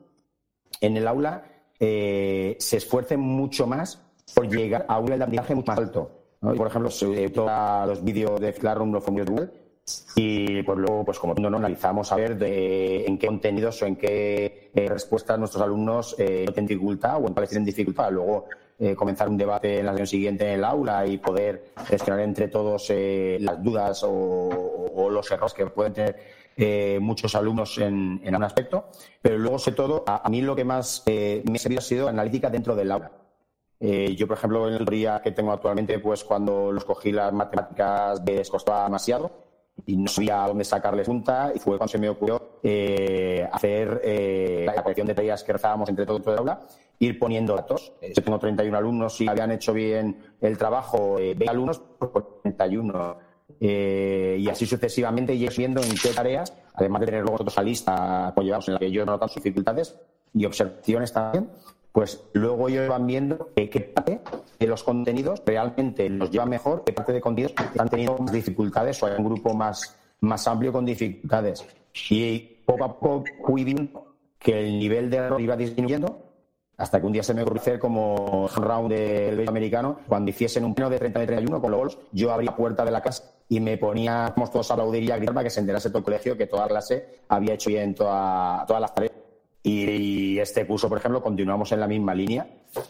[0.82, 1.44] en el aula
[1.80, 4.02] se esfuercen mucho más
[4.34, 7.32] por llegar a un nivel de aprendizaje mucho más alto por ejemplo, se
[7.88, 9.50] los vídeos de Classroom los fondos Google
[10.16, 13.98] y pues luego, pues como no analizamos a ver de, en qué contenidos o en
[13.98, 18.12] qué eh, respuestas nuestros alumnos eh, tienen dificultad o en cuáles tienen dificultad.
[18.12, 18.46] Luego
[18.80, 22.48] eh, comenzar un debate en la sesión siguiente en el aula y poder gestionar entre
[22.48, 28.44] todos eh, las dudas o, los errores que pueden tener muchos alumnos en, en, un
[28.44, 28.86] aspecto.
[29.22, 32.08] Pero luego, sobre todo, a, a mí lo que más me ha servido ha sido
[32.08, 33.12] analítica dentro del aula
[33.86, 37.34] eh, yo, por ejemplo, en el día que tengo actualmente, pues cuando los cogí las
[37.34, 39.30] matemáticas les costaba demasiado
[39.86, 44.64] y no sabía dónde sacarles punta y fue cuando se me ocurrió eh, hacer eh,
[44.74, 46.62] la colección de tareas que rezábamos entre todo el aula,
[47.00, 47.92] ir poniendo datos.
[48.02, 53.18] Yo tengo 31 alumnos, si habían hecho bien el trabajo, 20 alumnos, pues por 31.
[53.60, 58.66] y así sucesivamente, y viendo en qué tareas, además de tener luego la lista apoyados
[58.70, 60.00] en la que yo no sus dificultades
[60.34, 61.50] y observaciones también,
[61.94, 64.20] pues luego ellos van viendo qué parte
[64.60, 69.02] de los contenidos realmente los lleva mejor, qué parte de contenidos han tenido más dificultades
[69.02, 71.64] o hay un grupo más, más amplio con dificultades.
[72.10, 76.20] Y poco a poco fui viendo que el nivel de error iba disminuyendo
[76.78, 80.74] hasta que un día se me ocurrió hacer como round del americano, cuando hiciesen un
[80.74, 83.60] pleno de 30 de 31 con los gols, yo abría puerta de la casa y
[83.60, 86.36] me ponía, todos a aplaudir y a gritar para que se enterase todo el colegio
[86.36, 89.23] que toda la clase había hecho bien todas las tareas.
[89.64, 92.46] Y este curso, por ejemplo, continuamos en la misma línea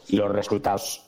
[0.08, 1.08] y los resultados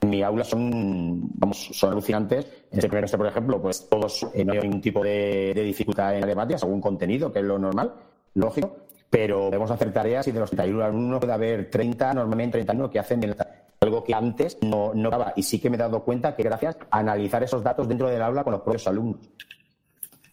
[0.00, 2.46] en mi aula son, vamos, son alucinantes.
[2.70, 6.20] En este primer por ejemplo, pues todos eh, no hay ningún tipo de, dificultad en
[6.20, 7.94] matemáticas, algún contenido, que es lo normal,
[8.34, 8.76] lógico,
[9.08, 12.98] pero debemos hacer tareas y de los 31 alumnos puede haber 30, normalmente 31 que
[12.98, 13.36] hacen
[13.80, 15.32] algo que antes no, no daba.
[15.36, 18.22] Y sí que me he dado cuenta que gracias a analizar esos datos dentro del
[18.22, 19.20] aula con los propios alumnos.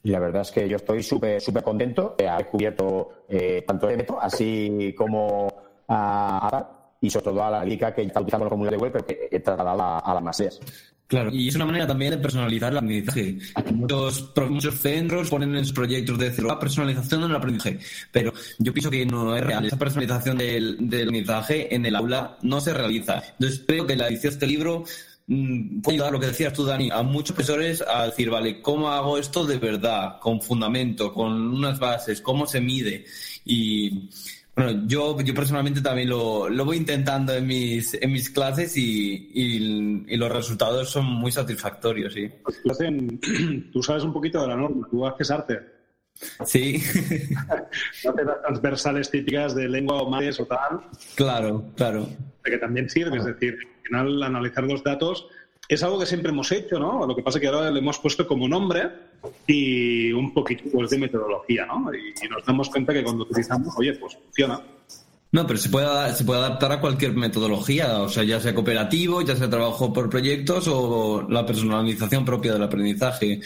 [0.05, 3.87] Y la verdad es que yo estoy súper súper contento de haber cubierto eh, tanto
[3.87, 5.51] el evento así como
[5.87, 9.05] a, y sobre todo a la liga que está utilizando los formularios de web, pero
[9.07, 10.59] que he tratado a, las masías.
[11.07, 13.39] Claro, y es una manera también de personalizar el aprendizaje.
[13.73, 17.79] Muchos, muchos centros ponen en sus proyectos de la personalización del aprendizaje,
[18.11, 19.65] pero yo pienso que no es real.
[19.65, 23.23] Esa personalización del, del aprendizaje en el aula no se realiza.
[23.39, 24.83] Entonces creo que la edición de este libro
[25.27, 29.17] puede ayudar lo que decías tú, Dani, a muchos profesores a decir, vale, ¿cómo hago
[29.17, 30.19] esto de verdad?
[30.19, 33.05] Con fundamento, con unas bases, ¿cómo se mide?
[33.43, 34.09] Y
[34.55, 39.31] bueno, yo, yo personalmente también lo, lo voy intentando en mis, en mis clases y,
[39.33, 42.29] y, los resultados son muy satisfactorios, sí.
[43.73, 45.59] Tú sabes un poquito de la norma, tú haces arte.
[46.45, 46.81] Sí.
[48.05, 50.81] no te das transversales típicas de lengua o más o tal.
[51.15, 52.07] Claro, claro.
[52.43, 55.27] Que también sirve, es decir, final analizar los datos
[55.67, 57.05] es algo que siempre hemos hecho, ¿no?
[57.05, 58.89] Lo que pasa es que ahora le hemos puesto como nombre
[59.47, 61.91] y un poquito pues, de metodología, ¿no?
[61.93, 64.61] Y, nos damos cuenta que cuando utilizamos, oye, pues funciona.
[65.31, 69.21] No, pero se puede, se puede adaptar a cualquier metodología, o sea, ya sea cooperativo,
[69.21, 73.41] ya sea trabajo por proyectos o la personalización propia del aprendizaje.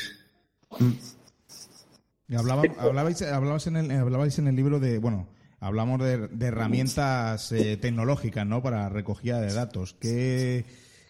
[2.35, 5.27] Hablaba, hablabais, hablabais, en el, hablabais en el libro de, bueno,
[5.59, 8.61] hablamos de, herramientas eh, tecnológicas, ¿no?
[8.61, 9.95] Para recogida de datos.
[9.99, 10.65] ¿Qué,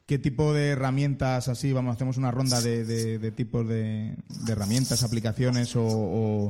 [0.06, 1.72] ¿Qué tipo de herramientas así?
[1.74, 4.16] Vamos, hacemos una ronda de, de, tipos de,
[4.48, 6.50] herramientas, aplicaciones o,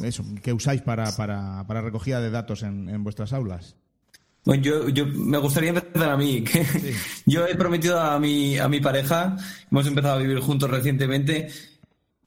[0.00, 3.76] eso, que usáis para, para, para recogida de datos en, en vuestras aulas.
[4.44, 6.42] Bueno, yo, yo me gustaría empezar a mí.
[6.50, 6.64] Que
[7.26, 9.36] Yo he prometido a mi, a mi pareja,
[9.70, 11.48] hemos empezado a vivir juntos recientemente,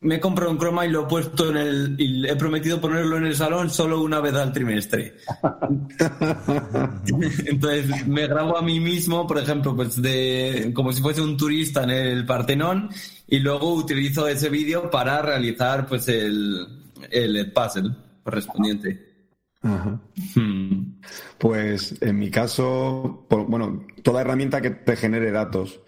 [0.04, 1.96] me he comprado un croma y lo he puesto en el.
[1.98, 5.16] Y he prometido ponerlo en el salón solo una vez al trimestre.
[7.46, 11.84] Entonces me grabo a mí mismo, por ejemplo, pues de como si fuese un turista
[11.84, 12.90] en el Partenón,
[13.28, 16.68] y luego utilizo ese vídeo para realizar pues el,
[17.10, 17.92] el puzzle
[18.24, 19.14] correspondiente.
[19.62, 21.00] Hmm.
[21.38, 25.80] Pues en mi caso, bueno, toda herramienta que te genere datos.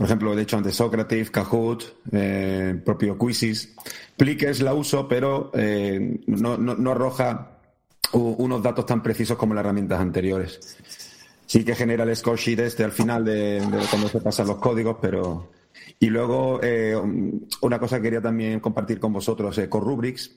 [0.00, 3.74] Por ejemplo, de hecho antes Socrative, Kahoot, eh, propio Quizzes.
[4.16, 7.58] Plickers la uso, pero eh, no, arroja
[8.14, 10.78] unos datos tan precisos como las herramientas anteriores.
[11.44, 14.96] Sí que genera el score sheet este al final de, cuando se pasan los códigos,
[15.02, 15.50] pero
[15.98, 16.98] Y luego, eh,
[17.60, 20.34] una cosa que quería también compartir con vosotros, eh, con Rubrics,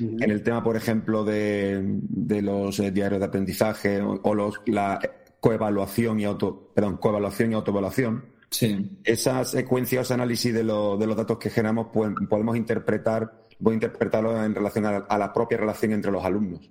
[0.00, 2.00] en el tema, por ejemplo, de,
[2.42, 4.98] los eh, diarios de aprendizaje o, los, la
[5.38, 8.33] coevaluación y auto, perdón, coevaluación y autoevaluación.
[8.50, 8.98] Sí.
[9.04, 13.74] Esa secuencia, ese análisis de, de los datos que generamos, pues, podemos interpretar, voy a
[13.74, 16.70] interpretarlo en relación a, la propia relación entre los alumnos.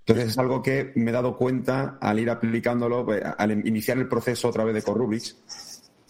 [0.00, 4.08] Entonces es algo que me he dado cuenta al ir aplicándolo, pues, al iniciar el
[4.08, 5.36] proceso otra vez de Corrubics,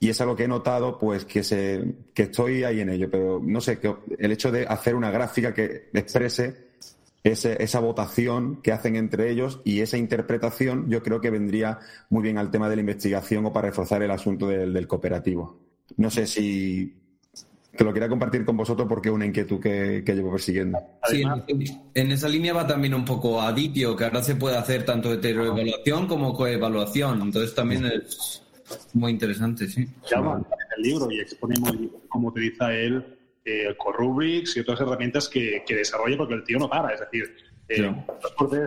[0.00, 1.82] y es algo que he notado, pues que, se,
[2.12, 3.78] que estoy ahí en ello, pero no sé,
[4.18, 6.73] el hecho de hacer una gráfica que exprese
[7.24, 11.78] esa votación que hacen entre ellos y esa interpretación yo creo que vendría
[12.10, 15.58] muy bien al tema de la investigación o para reforzar el asunto del, cooperativo.
[15.96, 16.94] No sé si
[17.74, 20.78] te lo quería compartir con vosotros porque es una inquietud que, llevo persiguiendo.
[21.08, 21.22] Sí,
[21.94, 25.12] en, esa línea va también un poco a Dipio, que ahora se puede hacer tanto
[25.12, 27.22] heteroevaluación como coevaluación.
[27.22, 28.42] Entonces también es
[28.92, 29.88] muy interesante, sí.
[30.10, 30.44] Llama en
[30.76, 31.54] el libro y expone
[32.08, 33.02] cómo utiliza él
[33.44, 36.94] eh, Corrubrics y otras herramientas que, que desarrolla porque el tío no para.
[36.94, 37.36] Es decir,
[37.68, 37.94] eh,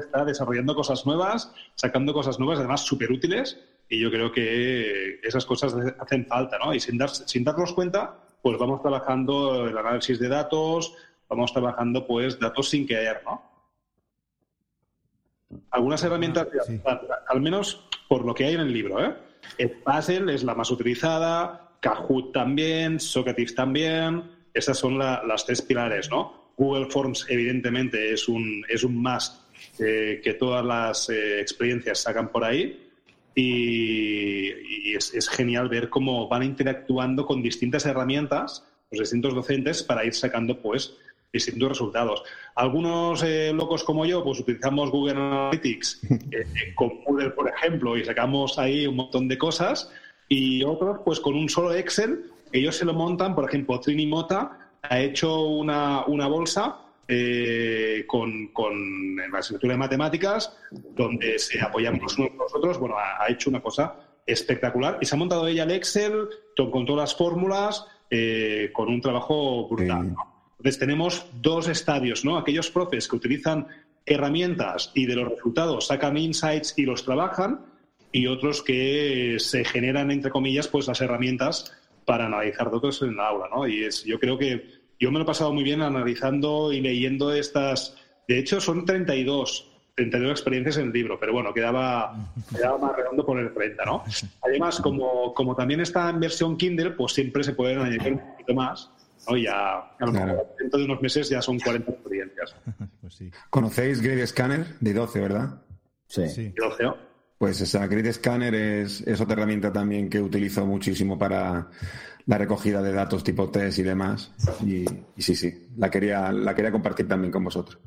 [0.02, 3.60] está desarrollando cosas nuevas, sacando cosas nuevas, además súper útiles,
[3.90, 6.74] y yo creo que esas cosas hacen falta, ¿no?
[6.74, 10.96] Y sin, dar, sin darnos cuenta, pues vamos trabajando el análisis de datos,
[11.30, 13.44] vamos trabajando, pues, datos sin querer, ¿no?
[15.72, 16.48] Algunas herramientas,
[17.28, 19.16] al menos por lo que hay en el libro, ¿eh?
[19.86, 24.37] Puzzle es la más utilizada, Kahoot también, Socrates también.
[24.54, 26.48] Esas son las tres pilares, ¿no?
[26.58, 29.36] Google Forms, evidentemente, es un, es un must
[29.80, 32.84] eh, que todas las eh, experiencias sacan por ahí.
[33.36, 40.16] Y, es, genial ver cómo van interactuando con distintas herramientas, los distintos docentes, para ir
[40.16, 40.98] sacando, pues,
[41.32, 42.24] distintos resultados.
[42.56, 46.02] Algunos eh, locos como yo, pues utilizamos Google Analytics
[46.76, 49.92] con Moodle, por ejemplo, y sacamos ahí un montón de cosas.
[50.28, 54.72] Y otros, pues con un solo Excel, ellos se lo montan, por ejemplo, Trini Mota
[54.82, 62.18] ha hecho una, una bolsa eh, con, con la asignatura de matemáticas, donde se apoyamos
[62.18, 62.80] unos nosotros.
[62.80, 67.10] Bueno, ha, hecho una cosa espectacular y se ha montado ella el Excel con todas
[67.10, 67.86] las fórmulas,
[68.74, 70.16] con un trabajo brutal.
[70.58, 72.38] Entonces tenemos dos estadios, ¿no?
[72.38, 73.68] Aquellos profes que utilizan
[74.06, 77.66] herramientas y de los resultados sacan insights y los trabajan,
[78.12, 81.74] y otros que se generan, entre comillas, pues las herramientas
[82.08, 83.68] para analizar datos en la aula, ¿no?
[83.68, 84.66] Y es, yo creo que
[85.00, 87.96] yo me lo he pasado muy bien analizando y leyendo estas.
[88.28, 92.16] De hecho, son 32, 32 experiencias en el libro, pero bueno, quedaba,
[92.52, 94.04] quedaba más redondo por el 30, ¿no?
[94.42, 98.54] Además, como, como también está en versión Kindle, pues siempre se pueden añadir un poquito
[98.56, 98.90] más
[99.36, 102.56] ya, a lo mejor dentro de unos meses ya son 40 experiencias.
[103.02, 105.62] pues ¿Conocéis Grid Scanner de 12, verdad?
[106.08, 106.30] Sí.
[106.30, 106.54] sí.
[106.56, 106.84] 12,
[107.38, 111.68] Pues esa Grid Scanner es, otra herramienta también que utilizo muchísimo para
[112.26, 114.32] la recogida de datos tipo test y demás.
[114.66, 114.86] Y,
[115.18, 117.80] sí, sí, la quería, la quería compartir también con vosotros.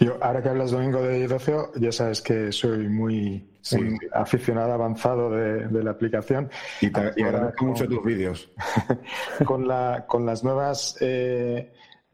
[0.00, 3.48] Yo, ahora que hablas domingo de Idocio, ya sabes que soy muy,
[4.12, 6.50] aficionado avanzado de, la aplicación.
[6.80, 8.50] Y, te, agradezco mucho tus vídeos.
[9.46, 11.72] con, la, con las nuevas eh,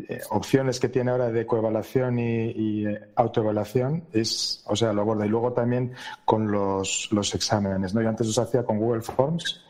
[0.09, 5.03] eh, opciones que tiene ahora de coevaluación y, y eh, autoevaluación, es, o sea, lo
[5.03, 5.27] aborda.
[5.27, 5.93] Y luego también
[6.25, 7.95] con los, exámenes.
[7.95, 8.03] ¿no?
[8.03, 9.63] Yo antes los hacía con Google Forms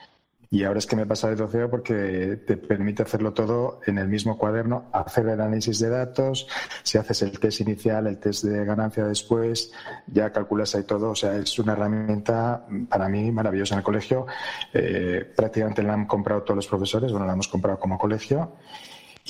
[0.53, 4.09] y ahora es que me pasa el troceo porque te permite hacerlo todo en el
[4.09, 6.49] mismo cuaderno, hacer el análisis de datos,
[6.83, 9.73] si haces el test inicial, el test de ganancia después,
[10.09, 11.11] ya calculas ahí todo.
[11.11, 14.27] O sea, es una herramienta para mí maravillosa en el colegio.
[14.75, 18.57] Eh, prácticamente la han comprado todos los profesores, bueno, la hemos comprado como colegio.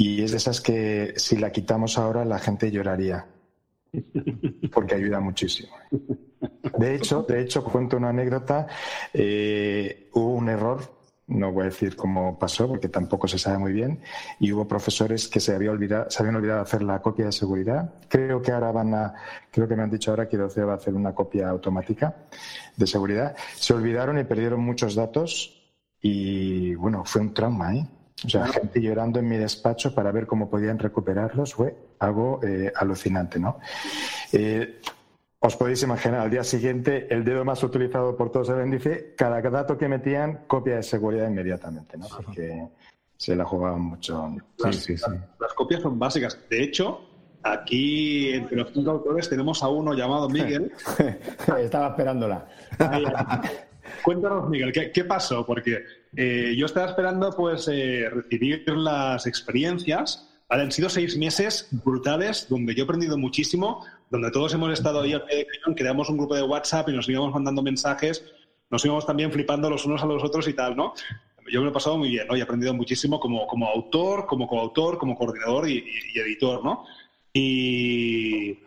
[0.00, 3.26] Y es de esas que si la quitamos ahora la gente lloraría
[4.72, 5.74] porque ayuda muchísimo.
[6.78, 8.66] De hecho, de hecho, cuento una anécdota.
[9.12, 13.72] Eh, hubo un error no voy a decir cómo pasó porque tampoco se sabe muy
[13.72, 14.00] bien,
[14.40, 17.94] y hubo profesores que se, había olvidado, se habían olvidado hacer la copia de seguridad.
[18.08, 19.14] Creo que ahora van a,
[19.52, 22.26] creo que me han dicho ahora que Doceo va a hacer una copia automática
[22.76, 23.36] de seguridad.
[23.54, 27.86] Se olvidaron y perdieron muchos datos y bueno, fue un trauma, ¿eh?
[28.24, 32.70] O sea, gente llorando en mi despacho para ver cómo podían recuperarlos fue algo eh,
[32.74, 33.58] alucinante, ¿no?
[34.32, 34.80] Eh,
[35.42, 39.40] os podéis imaginar, al día siguiente, el dedo más utilizado por todos el índice, cada
[39.40, 42.08] dato que metían, copia de seguridad inmediatamente, ¿no?
[42.08, 42.68] Porque
[43.16, 44.36] se la jugaban mucho.
[44.58, 46.38] Las, las, copias son básicas.
[46.50, 47.00] De hecho,
[47.42, 50.72] aquí entre los cinco autores tenemos a uno llamado Miguel.
[51.58, 52.46] estaba esperándola.
[54.04, 55.44] Cuéntanos, Miguel, ¿qué, pasó?
[55.44, 55.84] Porque
[56.16, 60.26] eh, yo estaba esperando pues eh, recibir las experiencias.
[60.48, 65.12] Han sido seis meses brutales donde yo he aprendido muchísimo donde todos hemos estado ahí
[65.12, 68.24] al pie de cañón, creamos un grupo de WhatsApp y nos íbamos mandando mensajes,
[68.68, 70.94] nos íbamos también flipando los unos a los otros y tal, ¿no?
[71.50, 72.36] yo me lo he pasado muy bien, ¿no?
[72.36, 75.84] Y he aprendido muchísimo como, como autor, como coautor, como coordinador y,
[76.14, 76.84] editor, ¿no?
[77.32, 78.58] Y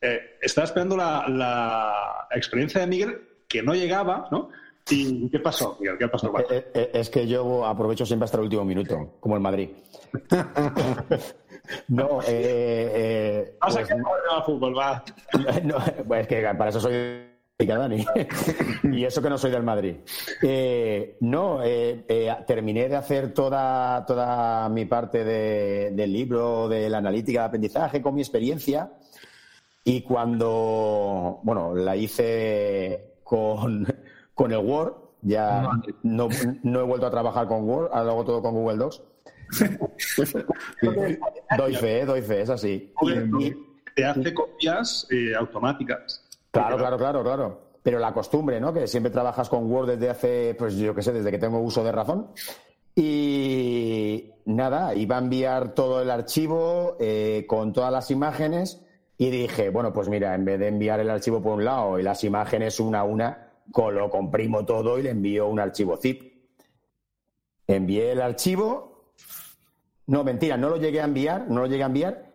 [0.00, 4.50] eh, estaba esperando la, la, experiencia de Miguel que no llegaba, ¿no?
[4.88, 5.98] ¿Y qué pasó, Miguel?
[5.98, 6.32] ¿Qué pasó?
[6.50, 9.70] Eh, eh, es que yo aprovecho siempre hasta el último minuto, como el Madrid.
[11.88, 13.76] no, eh, eh, pues,
[14.30, 15.04] a fútbol, va.
[15.64, 15.76] No,
[16.06, 17.26] pues es que para eso soy
[18.82, 19.96] y eso que no soy del Madrid.
[20.42, 26.98] Eh, no, eh, eh, terminé de hacer toda, toda mi parte del libro, de la
[26.98, 28.90] analítica de aprendizaje con mi experiencia.
[29.84, 33.86] Y cuando, bueno, la hice con,
[34.36, 35.68] con el Word, ya
[36.04, 36.28] no,
[36.62, 39.02] no, he vuelto a trabajar con Word, ahora lo hago todo con Google Docs.
[41.58, 42.92] doy fe, doy fe, es así.
[43.94, 45.08] Te hace copias
[45.38, 46.22] automáticas.
[46.50, 47.60] Claro, claro, claro, claro.
[47.82, 48.72] Pero la costumbre, ¿no?
[48.72, 51.82] Que siempre trabajas con Word desde hace, pues yo qué sé, desde que tengo uso
[51.82, 52.28] de razón.
[52.94, 58.82] Y nada, iba a enviar todo el archivo eh, con todas las imágenes
[59.16, 62.02] y dije, bueno, pues mira, en vez de enviar el archivo por un lado y
[62.02, 66.34] las imágenes una a una, lo comprimo todo y le envío un archivo zip.
[67.66, 69.12] Envié el archivo.
[70.06, 72.32] No, mentira, no lo llegué a enviar, no lo llegué a enviar.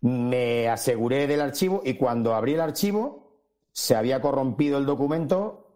[0.00, 3.40] Me aseguré del archivo y cuando abrí el archivo
[3.72, 5.66] se había corrompido el documento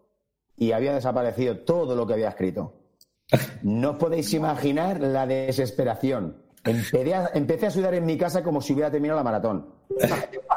[0.57, 2.73] y había desaparecido todo lo que había escrito.
[3.63, 6.40] No os podéis imaginar la desesperación.
[6.63, 9.67] Empecé a, sudar en mi casa como si hubiera terminado la maratón.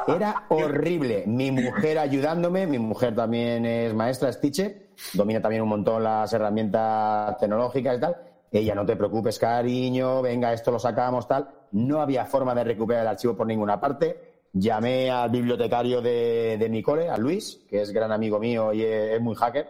[0.07, 1.23] Era horrible.
[1.25, 6.31] Mi mujer ayudándome, mi mujer también es maestra, es teacher, domina también un montón las
[6.33, 8.15] herramientas tecnológicas y tal.
[8.51, 11.49] Ella, no te preocupes, cariño, venga, esto lo sacamos, tal.
[11.71, 16.69] No había forma de recuperar el archivo por ninguna parte Llamé al bibliotecario de, de
[16.69, 19.67] mi cole, a Luis, que es gran amigo mío y es, muy hacker.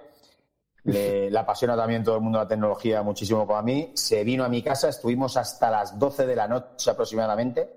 [0.86, 3.92] Le, apasiona también todo el mundo la tecnología muchísimo como a mí.
[3.96, 7.70] Se vino a mi casa, estuvimos hasta las 12 de la noche aproximadamente.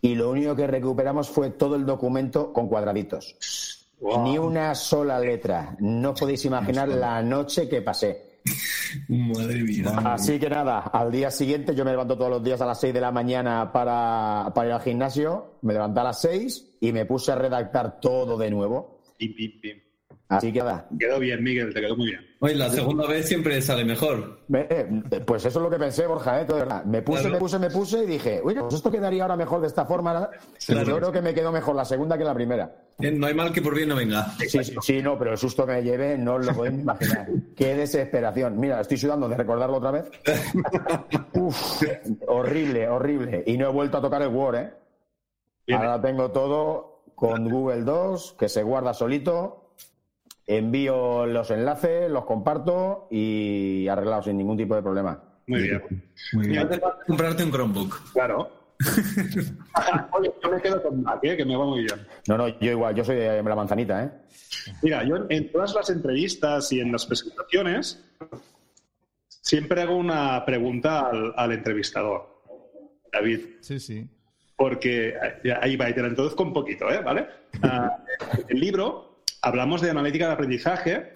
[0.00, 3.36] Y lo único que recuperamos fue todo el documento con cuadraditos.
[4.00, 5.76] Ni una sola letra.
[5.80, 8.40] No podéis imaginar la noche que pasé.
[9.08, 9.92] Madre mía.
[10.04, 12.94] Así que nada, al día siguiente yo me levanto todos los días a las 6
[12.94, 17.32] de la mañana para, ir al gimnasio, me levanté a las 6 y me puse
[17.32, 19.00] a redactar todo de nuevo.
[19.16, 19.85] Pim, pim, pim.
[20.28, 20.88] Así que nada.
[20.98, 22.26] Quedó bien, Miguel, te quedó muy bien.
[22.40, 24.40] Oye, la segunda vez siempre sale mejor.
[24.52, 24.88] Eh,
[25.24, 26.44] pues eso es lo que pensé, Borja, ¿eh?
[26.44, 26.84] verdad.
[26.84, 29.68] Me puse, me puse, me puse y dije, oye, pues esto quedaría ahora mejor de
[29.68, 30.30] esta forma.
[30.68, 32.74] Yo creo que me quedó mejor la segunda que la primera.
[32.98, 34.26] Eh, no hay mal que por bien no venga.
[34.38, 37.28] Sí, sí, sí, no, pero el susto que me llevé no lo podéis imaginar.
[37.56, 38.58] Qué desesperación.
[38.58, 40.10] Mira, estoy sudando de recordarlo otra vez.
[41.34, 41.82] Uf,
[42.26, 43.44] horrible, horrible.
[43.46, 44.72] Y no he vuelto a tocar el Word, ¿eh?
[45.72, 49.65] Ahora tengo todo con Google Docs, que se guarda solito
[50.46, 55.22] envío los enlaces, los comparto y arreglado sin ningún tipo de problema.
[55.46, 55.82] Muy bien.
[56.32, 56.68] Muy bien.
[57.06, 58.12] comprarte un Chromebook.
[58.12, 58.50] Claro.
[60.12, 61.36] Oye, yo me quedo con Mac, ¿eh?
[61.36, 62.06] que me va muy bien.
[62.28, 64.10] No, no, yo igual, yo soy de la manzanita, ¿eh?
[64.82, 68.04] Mira, yo en todas las entrevistas y en las presentaciones
[69.28, 72.34] siempre hago una pregunta al, entrevistador.
[73.12, 73.40] David.
[73.60, 74.08] Sí, sí.
[74.56, 75.14] Porque
[75.60, 77.00] ahí va, y te la introduzco un poquito, ¿eh?
[77.02, 77.26] ¿Vale?
[77.62, 77.98] Ah,
[78.48, 79.05] el libro
[79.46, 81.12] hablamos de analítica de aprendizaje,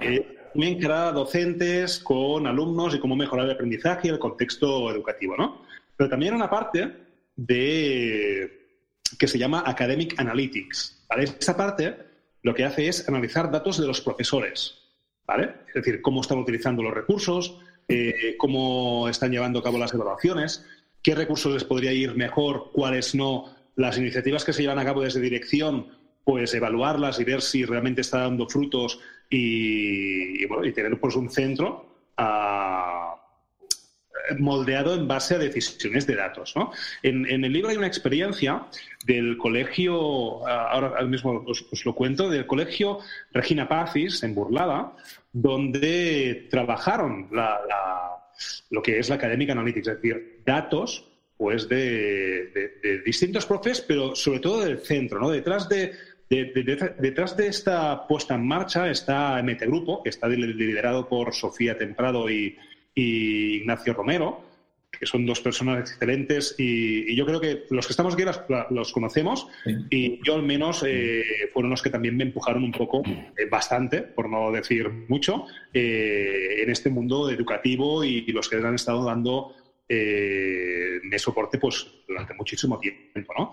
[0.00, 5.36] eh, también creada docentes con alumnos y cómo mejorar el aprendizaje y el contexto educativo,
[5.36, 5.62] ¿no?
[5.96, 6.92] Pero también una parte
[7.34, 8.78] de
[9.18, 11.06] que se llama Academic Analytics.
[11.08, 11.24] ¿vale?
[11.24, 11.96] Esa parte
[12.42, 14.78] lo que hace es analizar datos de los profesores,
[15.26, 15.52] ¿vale?
[15.66, 17.58] Es decir, cómo están utilizando los recursos,
[17.88, 20.64] eh, cómo están llevando a cabo las evaluaciones,
[21.02, 25.02] qué recursos les podría ir mejor, cuáles no, las iniciativas que se llevan a cabo
[25.02, 31.30] desde dirección pues evaluarlas y ver si realmente está dando frutos y, tener pues un
[31.30, 33.16] centro ah,
[34.38, 36.54] moldeado en base a decisiones de datos.
[37.02, 38.66] En, el libro hay una experiencia
[39.04, 42.98] del colegio, ah, ahora mismo os, lo cuento, del colegio
[43.32, 44.94] Regina Pazis en Burlada,
[45.32, 47.28] donde trabajaron
[48.70, 51.08] lo que es la académica analytics, es decir, datos
[51.42, 55.28] pues de, distintos profes, pero sobre todo del centro, ¿no?
[55.28, 55.92] Detrás de,
[56.36, 62.30] detrás de esta puesta en marcha está MT Grupo, que está liderado por Sofía Temprado
[62.30, 62.56] y,
[62.94, 64.44] Ignacio Romero,
[64.90, 68.24] que son dos personas excelentes y, yo creo que los que estamos aquí
[68.70, 69.48] los, conocemos
[69.90, 74.02] y yo al menos eh, fueron los que también me empujaron un poco, eh, bastante,
[74.02, 79.54] por no decir mucho, eh, en este mundo educativo y, los que han estado dando
[79.88, 83.52] de soporte pues durante muchísimo tiempo, ¿no?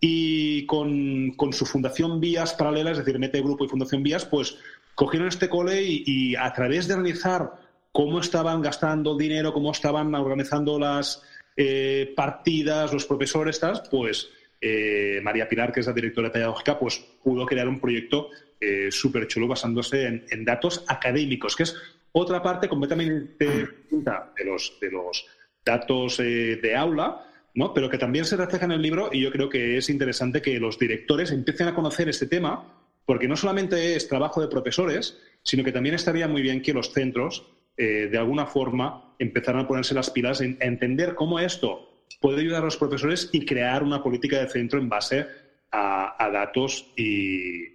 [0.00, 4.58] Y con, su fundación Vías Paralelas, es decir, Mete Grupo y Fundación Vías, pues
[4.94, 7.52] cogieron este cole y, a través de analizar
[7.92, 11.22] cómo estaban gastando dinero, cómo estaban organizando las
[11.56, 14.28] eh, partidas, los profesores, pues
[14.60, 18.28] eh, María Pilar, que es la directora pedagógica, pues pudo crear un proyecto
[18.60, 21.74] eh, súper chulo basándose en, datos académicos, que es
[22.12, 25.26] otra parte completamente distinta de los, de los
[25.64, 27.26] datos de aula,
[27.56, 27.72] ¿no?
[27.72, 30.60] pero que también se refleja en el libro y yo creo que es interesante que
[30.60, 32.64] los directores empiecen a conocer este tema,
[33.06, 36.92] porque no solamente es trabajo de profesores, sino que también estaría muy bien que los
[36.92, 37.46] centros,
[37.78, 42.62] eh, de alguna forma, empezaran a ponerse las pilas en entender cómo esto puede ayudar
[42.62, 45.26] a los profesores y crear una política de centro en base
[45.72, 47.68] a, datos y,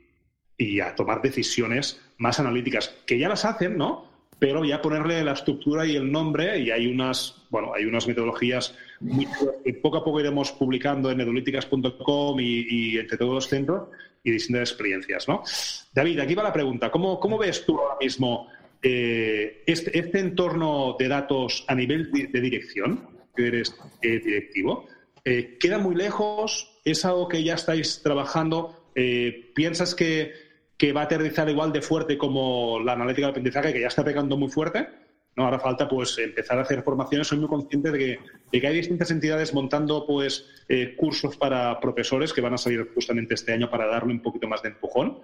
[0.58, 4.10] y, a tomar decisiones más analíticas, que ya las hacen, ¿no?
[4.40, 8.76] Pero ya ponerle la estructura y el nombre, y hay unas, bueno, hay unas metodologías
[9.82, 13.90] poco a poco iremos publicando en edolíticas.com y, entre todos los centros
[14.24, 15.44] y distintas experiencias, ¿no?
[15.94, 16.92] David, aquí va la pregunta.
[16.92, 18.48] ¿Cómo, ves tú ahora mismo
[18.82, 24.86] eh, este, este, entorno de datos a nivel de, dirección, que eres eh, directivo?
[25.26, 26.80] Eh, ¿Queda muy lejos?
[26.86, 28.78] ¿Es algo que ya estáis trabajando?
[29.56, 30.34] ¿Piensas que
[30.96, 34.38] va a aterrizar igual de fuerte como la analítica de aprendizaje, que ya está pegando
[34.38, 34.88] muy fuerte?
[35.42, 37.28] No, ahora falta pues empezar a hacer formaciones.
[37.28, 38.20] Soy muy consciente de
[38.52, 43.34] que, hay distintas entidades montando pues eh, cursos para profesores que van a salir justamente
[43.34, 45.18] este año para darle un poquito más de empujón.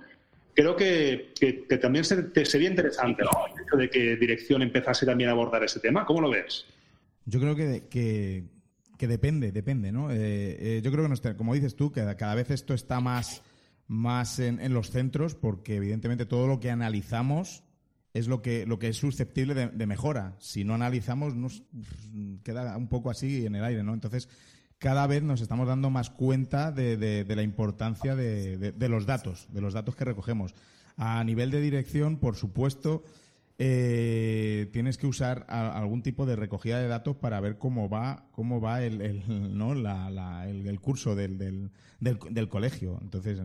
[0.55, 1.34] Creo que,
[1.80, 6.03] también sería interesante el hecho de que dirección empezase también a abordar ese tema.
[6.03, 6.65] ¿Cómo lo ves?
[7.26, 8.43] Yo creo que,
[8.97, 10.09] depende, depende, ¿no?
[10.09, 13.43] Eh, eh, yo creo que, como dices tú, que cada vez esto está más,
[13.86, 17.63] más en los centros porque evidentemente todo lo que analizamos
[18.18, 20.36] es lo que, lo que es susceptible de, mejora.
[20.39, 21.63] Si no analizamos, nos
[22.43, 23.93] queda un poco así en el aire, ¿no?
[23.93, 24.28] Entonces,
[24.80, 29.74] cada vez nos estamos dando más cuenta de, la importancia de, los datos, de los
[29.74, 30.55] datos que recogemos.
[30.95, 33.03] A nivel de dirección, por supuesto,
[33.60, 38.62] eh, tienes que usar algún tipo de recogida de datos para ver cómo va, cómo
[38.62, 42.99] va el, el, curso del, del, del, colegio.
[43.01, 43.39] Entonces,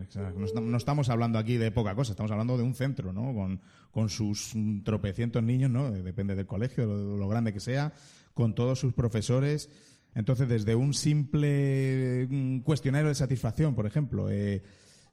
[0.54, 3.32] no, estamos hablando aquí de poca cosa, estamos hablando de un centro, ¿no?
[3.32, 4.52] Con, con sus
[4.84, 5.90] tropecientos niños, ¿no?
[5.90, 7.94] Depende del colegio, lo, grande que sea,
[8.34, 9.70] con todos sus profesores.
[10.14, 14.62] Entonces, desde un simple mm, cuestionario de satisfacción, por ejemplo, eh,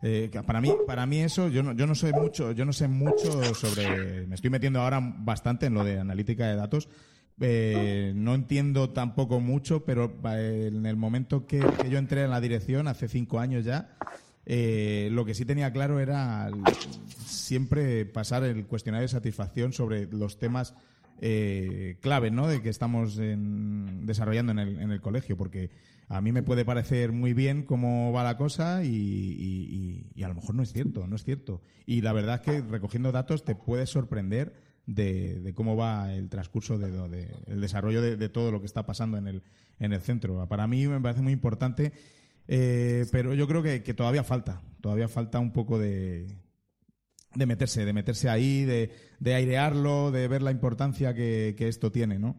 [0.01, 2.87] eh, para mí, para mí eso, yo no, yo no sé mucho, yo no sé
[2.87, 6.87] mucho sobre, me estoy metiendo ahora bastante en lo de analítica de datos.
[7.41, 12.87] Eh, no entiendo tampoco mucho, pero en el momento que, yo entré en la dirección,
[12.87, 13.95] hace cinco años ya,
[14.45, 16.49] eh, lo que sí tenía claro era
[17.25, 20.75] siempre pasar el cuestionario de satisfacción sobre los temas
[21.21, 22.47] eh, clave ¿no?
[22.47, 25.69] de que estamos desarrollando en el, en el, colegio, porque
[26.07, 30.55] a mí me puede parecer muy bien cómo va la cosa y, a lo mejor
[30.55, 31.61] no es cierto, no es cierto.
[31.85, 34.53] Y la verdad es que recogiendo datos te puedes sorprender
[34.85, 39.27] de, cómo va el transcurso de, el desarrollo de, todo lo que está pasando en
[39.27, 39.43] el,
[39.79, 40.47] en el centro.
[40.47, 41.93] Para mí me parece muy importante,
[42.47, 46.27] eh, pero yo creo que, que todavía falta, todavía falta un poco de,
[47.35, 52.19] de meterse, de meterse ahí, de, de airearlo, de ver la importancia que, esto tiene,
[52.19, 52.35] ¿no?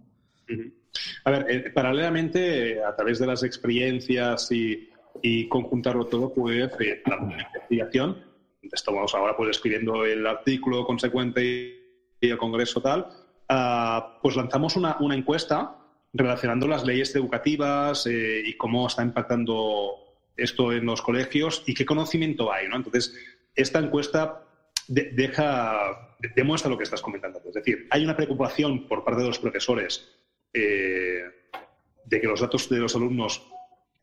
[1.25, 4.91] A ver, eh, paralelamente, a través de las experiencias y,
[5.23, 8.25] y conjuntarlo todo, pues eh, la investigación,
[8.63, 11.81] estamos ahora pues escribiendo el artículo consecuente
[12.21, 13.07] y el congreso tal,
[13.49, 15.77] ah, pues lanzamos una, una, encuesta
[16.13, 19.95] relacionando las leyes educativas eh, y cómo está impactando
[20.37, 22.77] esto en los colegios y qué conocimiento hay, ¿no?
[22.77, 23.15] Entonces,
[23.55, 24.43] esta encuesta
[24.89, 27.41] deja, demuestra lo que estás comentando.
[27.47, 30.09] Es decir, hay una preocupación por parte de los profesores
[30.53, 31.23] eh,
[32.05, 33.47] de que los datos de los alumnos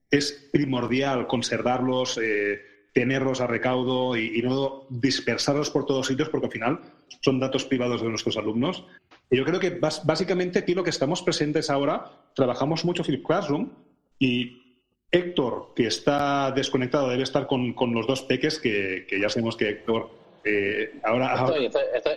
[0.09, 2.61] es primordial conservarlos, eh,
[2.93, 6.79] tenerlos a recaudo y, no dispersarlos por todos sitios, porque al final
[7.21, 8.85] son datos privados de nuestros alumnos.
[9.29, 13.69] Y yo creo que básicamente aquí lo que estamos presentes ahora, trabajamos mucho Flip Classroom
[14.17, 19.57] y Héctor, que está desconectado, debe estar con, los dos peques, que, que ya sabemos
[19.57, 20.09] que Héctor
[20.43, 21.69] eh, ahora, estoy,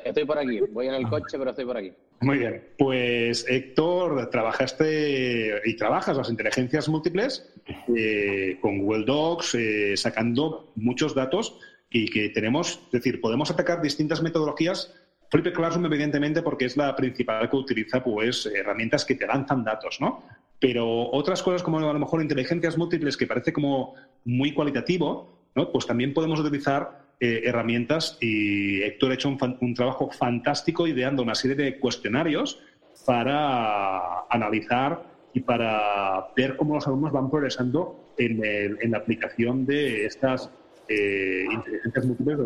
[0.05, 0.61] estoy, por aquí.
[0.71, 1.93] Voy en el coche, pero estoy por aquí.
[2.21, 2.62] Muy bien.
[2.79, 7.53] Pues Héctor, trabajaste y trabajas las inteligencias múltiples
[7.97, 11.59] eh, con Google Docs, eh, sacando muchos datos
[11.91, 14.95] y que tenemos, es decir, podemos atacar distintas metodologías.
[15.31, 19.99] Flipped Classroom, evidentemente, porque es la principal que utiliza pues, herramientas que te lanzan datos,
[20.01, 20.25] ¿no?
[20.59, 23.95] Pero otras cosas como a lo mejor inteligencias múltiples, que parece como
[24.25, 25.71] muy cualitativo, ¿no?
[25.73, 31.35] Pues también podemos utilizar eh, herramientas y Héctor ha hecho un, trabajo fantástico ideando una
[31.35, 32.61] serie de cuestionarios
[33.07, 40.07] para analizar y para ver cómo los alumnos van progresando en, en la aplicación de
[40.07, 40.51] estas
[40.91, 42.39] eh, inteligencias múltiples.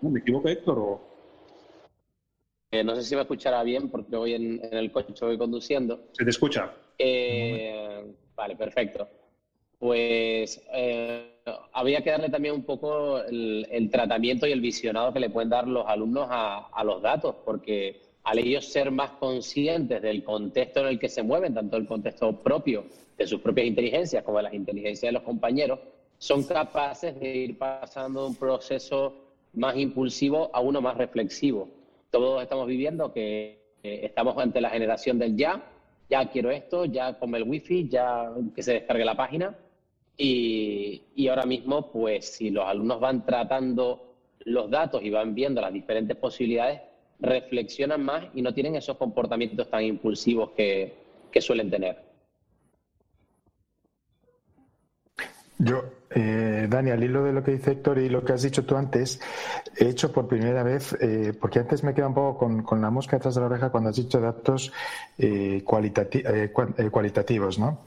[0.00, 1.00] ¿Me equivoco, Héctor?
[2.84, 6.08] no sé si me escuchará bien porque voy en, el coche, voy conduciendo.
[6.12, 6.74] Se te escucha.
[6.98, 9.08] Eh, vale, perfecto.
[9.78, 11.31] Pues eh,
[11.72, 15.66] había que darle también un poco el, tratamiento y el visionado que le pueden dar
[15.66, 20.98] los alumnos a, los datos, porque al ellos ser más conscientes del contexto en el
[20.98, 22.84] que se mueven, tanto el contexto propio
[23.16, 25.80] de sus propias inteligencias como de las inteligencias de los compañeros,
[26.18, 29.14] son capaces de ir pasando un proceso
[29.54, 31.68] más impulsivo a uno más reflexivo.
[32.10, 35.64] Todos estamos viviendo que estamos ante la generación del ya,
[36.08, 39.56] ya quiero esto, ya come el wifi, ya que se descargue la página.
[40.16, 45.72] Y, ahora mismo, pues si los alumnos van tratando los datos y van viendo las
[45.72, 46.80] diferentes posibilidades,
[47.20, 50.94] reflexionan más y no tienen esos comportamientos tan impulsivos que,
[51.30, 51.96] que suelen tener.
[55.58, 55.84] Yo,
[56.14, 58.76] eh, Dani, al hilo de lo que dice Héctor y lo que has dicho tú
[58.76, 59.20] antes,
[59.76, 63.16] he hecho por primera vez, eh, porque antes me queda un poco con, la mosca
[63.16, 64.72] detrás de la oreja cuando has dicho datos
[65.18, 67.80] eh, eh cualitativos, ¿no?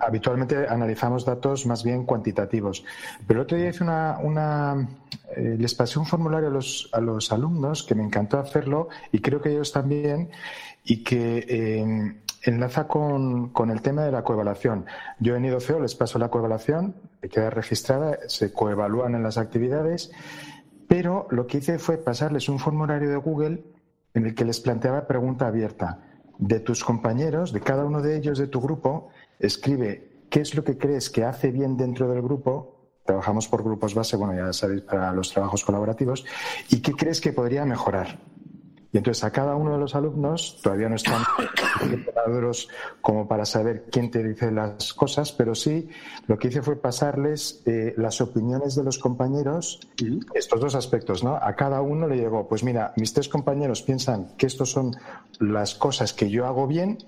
[0.00, 2.84] habitualmente analizamos datos más bien cuantitativos.
[3.26, 4.88] Pero el otro día hice una, una
[5.36, 9.40] les pasé un formulario a los, a los alumnos que me encantó hacerlo y creo
[9.40, 10.30] que ellos también
[10.84, 14.86] y que enlaza con, con, el tema de la coevaluación.
[15.18, 20.10] Yo en IDOCEO les paso la coevaluación, que queda registrada, se coevalúan en las actividades,
[20.88, 23.64] pero lo que hice fue pasarles un formulario de Google
[24.14, 26.00] en el que les planteaba pregunta abierta.
[26.38, 30.64] De tus compañeros, de cada uno de ellos de tu grupo, escribe qué es lo
[30.64, 32.90] que crees que hace bien dentro del grupo.
[33.04, 36.24] Trabajamos por grupos base, bueno, ya sabéis, para los trabajos colaborativos.
[36.70, 38.18] ¿Y qué crees que podría mejorar?
[38.92, 41.22] Y entonces a cada uno de los alumnos, todavía no están
[41.78, 42.68] preparados
[43.00, 45.88] como para saber quién te dice las cosas, pero sí
[46.26, 49.80] lo que hice fue pasarles eh, las opiniones de los compañeros,
[50.34, 51.36] estos dos aspectos, ¿no?
[51.36, 54.96] A cada uno le llegó, pues mira, mis tres compañeros piensan que estos son
[55.38, 56.98] las cosas que yo hago bien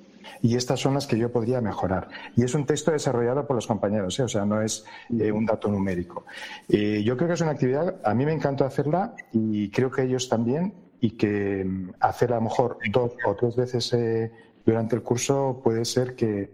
[0.41, 2.09] y estas son las que yo podría mejorar.
[2.37, 4.22] Y es un texto desarrollado por los compañeros, ¿eh?
[4.22, 4.85] o sea, no es
[5.18, 6.24] eh, un dato numérico.
[6.68, 10.28] yo creo que es una actividad, a mí me encanta hacerla y creo que ellos
[10.28, 14.30] también y que mm, hacer a lo mejor dos o tres veces eh,
[14.64, 16.48] durante el curso puede ser que,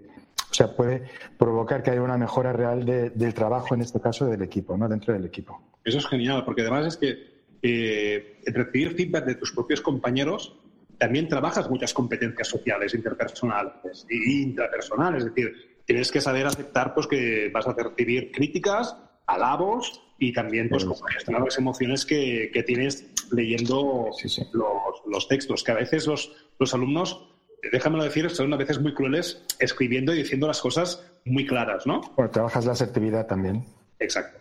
[0.50, 1.02] o sea, puede
[1.38, 4.88] provocar que haya una mejora real del trabajo, en este caso del equipo, ¿no?
[4.88, 5.60] Dentro del equipo.
[5.84, 10.58] Eso es genial, porque además es que eh, recibir feedback de tus propios compañeros
[10.96, 15.24] también trabajas muchas competencias sociales, interpersonales e intrapersonales.
[15.24, 18.96] Es decir, tienes que saber aceptar pues, que vas a recibir críticas,
[19.28, 24.10] alabos y también pues, gestionar las emociones que, que tienes leyendo
[24.52, 27.24] Los, los, textos, que a veces los, los alumnos,
[27.70, 32.00] déjamelo decir, son a veces muy crueles escribiendo y diciendo las cosas muy claras, ¿no?
[32.16, 33.64] Bueno, trabajas la asertividad también.
[34.00, 34.38] Exacto.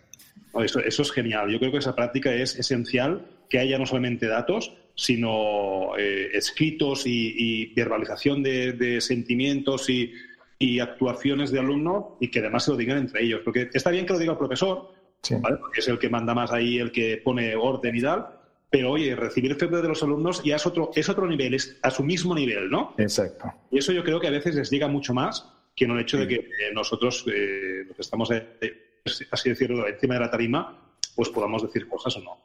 [0.64, 1.52] Eso, eso es genial.
[1.52, 7.04] Yo creo que esa práctica es esencial, que haya no solamente datos, sino eh, escritos
[7.06, 10.12] y, verbalización de, de sentimientos y,
[10.60, 13.42] y, actuaciones de alumno y que además se lo digan entre ellos.
[13.44, 14.92] Porque está bien que lo diga el profesor,
[15.22, 18.28] porque es el que manda más ahí, el que pone orden y tal,
[18.70, 21.90] pero oye, recibir feedback de los alumnos ya es otro, es otro nivel, es a
[21.90, 22.94] su mismo nivel, ¿no?
[22.98, 23.54] Exacto.
[23.72, 26.18] Y eso yo creo que a veces les llega mucho más que en el hecho
[26.18, 29.00] de que eh, nosotros, eh, los que estamos, eh,
[29.32, 30.82] así decirlo, encima de la tarima,
[31.16, 32.38] pues podamos decir cosas o no.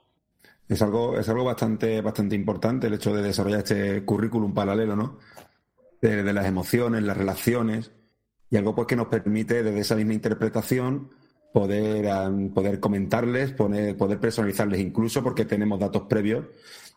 [0.68, 5.18] Es algo, es algo bastante, bastante importante el hecho de desarrollar este currículum paralelo, ¿no?
[6.00, 7.90] De, de las emociones, las relaciones,
[8.52, 11.08] y algo pues que nos permite desde esa misma interpretación
[11.54, 12.06] poder,
[12.52, 16.44] poder comentarles, poner, poder personalizarles incluso, porque tenemos datos previos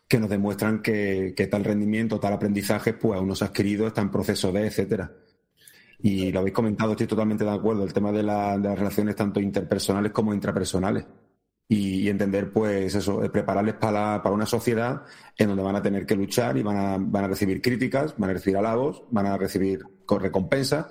[0.06, 4.02] que nos demuestran que, tal rendimiento, tal aprendizaje, pues aún no se ha adquirido, está
[4.02, 5.10] en proceso de, etcétera.
[5.98, 10.12] Y lo habéis comentado, estoy totalmente de acuerdo, el tema de, las relaciones tanto interpersonales
[10.12, 11.06] como intrapersonales.
[11.68, 15.02] Y, entender, pues eso, eh, prepararles para, para una sociedad
[15.38, 18.28] en donde van a tener que luchar y van a, van a recibir críticas, van
[18.28, 20.86] a recibir halagos, van a recibir recompensas,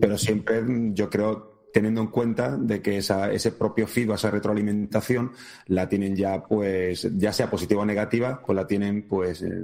[0.00, 0.62] pero siempre
[0.92, 5.32] yo creo teniendo en cuenta de que esa, ese propio feedback, esa retroalimentación,
[5.66, 9.62] la tienen ya, pues, ya sea positiva o negativa, pues la tienen, pues, eh,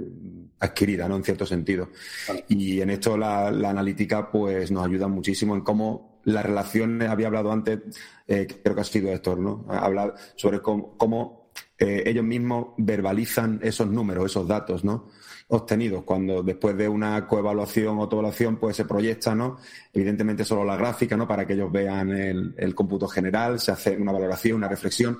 [0.59, 1.15] adquirida, ¿no?
[1.15, 1.89] En cierto sentido.
[2.47, 7.51] Y en esto la, analítica, pues, nos ayuda muchísimo en cómo las relaciones, había hablado
[7.51, 7.79] antes,
[8.27, 9.65] eh, creo que ha sido Héctor, ¿no?
[9.69, 11.42] Hablar sobre cómo,
[11.77, 15.09] eh, ellos mismos verbalizan esos números, esos datos, ¿no?
[15.47, 16.03] obtenidos.
[16.03, 19.57] Cuando después de una coevaluación o autoevaluación, pues se proyecta, ¿no?
[19.91, 21.27] Evidentemente solo la gráfica, ¿no?
[21.27, 25.19] Para que ellos vean el, cómputo general, se hace una valoración, una reflexión.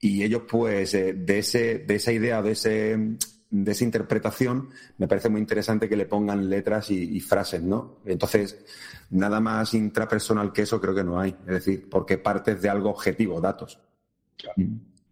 [0.00, 3.16] Y ellos, pues, eh, de, ese, de esa idea, de, ese,
[3.50, 8.00] de esa interpretación, me parece muy interesante que le pongan letras y, frases, ¿no?
[8.04, 8.64] Entonces,
[9.10, 11.36] nada más intrapersonal que eso creo que no hay.
[11.46, 13.78] Es decir, porque partes de algo objetivo, datos.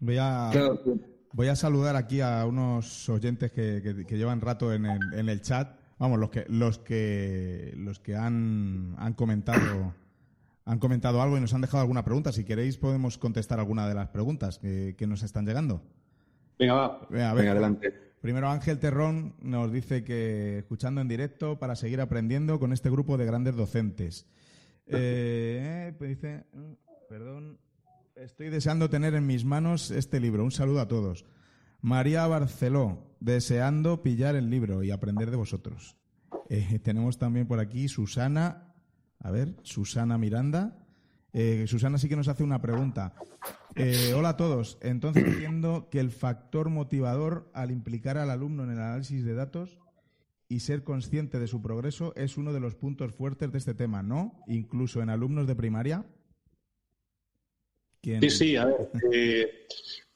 [0.00, 0.50] Voy a,
[1.32, 5.76] Voy a saludar aquí a unos oyentes que, llevan rato en el, en el, chat.
[5.98, 9.94] Vamos, los que los que los que han, han comentado
[10.64, 12.32] han comentado algo y nos han dejado alguna pregunta.
[12.32, 15.82] Si queréis podemos contestar alguna de las preguntas que, nos están llegando.
[16.58, 17.06] Venga, va.
[17.10, 17.94] Venga, adelante.
[18.20, 23.16] Primero Ángel Terrón nos dice que escuchando en directo para seguir aprendiendo con este grupo
[23.16, 24.26] de grandes docentes.
[24.92, 26.42] Eh, pues dice,
[27.08, 27.60] perdón,
[28.20, 30.44] Estoy deseando tener en mis manos este libro.
[30.44, 31.24] Un saludo a todos.
[31.80, 35.96] María Barceló, deseando pillar el libro y aprender de vosotros.
[36.50, 38.74] Eh, tenemos también por aquí Susana,
[39.20, 40.86] a ver, Susana Miranda.
[41.32, 43.14] Eh, Susana sí que nos hace una pregunta.
[43.74, 44.76] Eh, hola a todos.
[44.82, 49.78] Entonces entiendo que el factor motivador al implicar al alumno en el análisis de datos
[50.46, 54.02] y ser consciente de su progreso es uno de los puntos fuertes de este tema,
[54.02, 54.34] ¿no?
[54.46, 56.04] Incluso en alumnos de primaria.
[58.02, 58.90] Sí, sí, a ver.
[59.12, 59.66] Eh,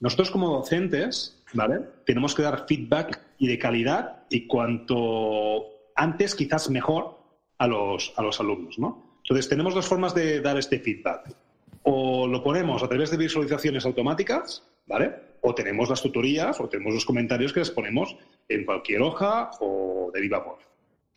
[0.00, 1.80] nosotros como docentes, ¿vale?
[2.06, 7.18] Tenemos que dar feedback y de calidad y cuanto antes, quizás mejor,
[7.58, 9.18] a los, a los alumnos, ¿no?
[9.22, 11.34] Entonces, tenemos dos formas de dar este feedback.
[11.82, 15.14] O lo ponemos a través de visualizaciones automáticas, ¿vale?
[15.42, 18.16] O tenemos las tutorías o tenemos los comentarios que les ponemos
[18.48, 20.60] en cualquier hoja o de viva voz.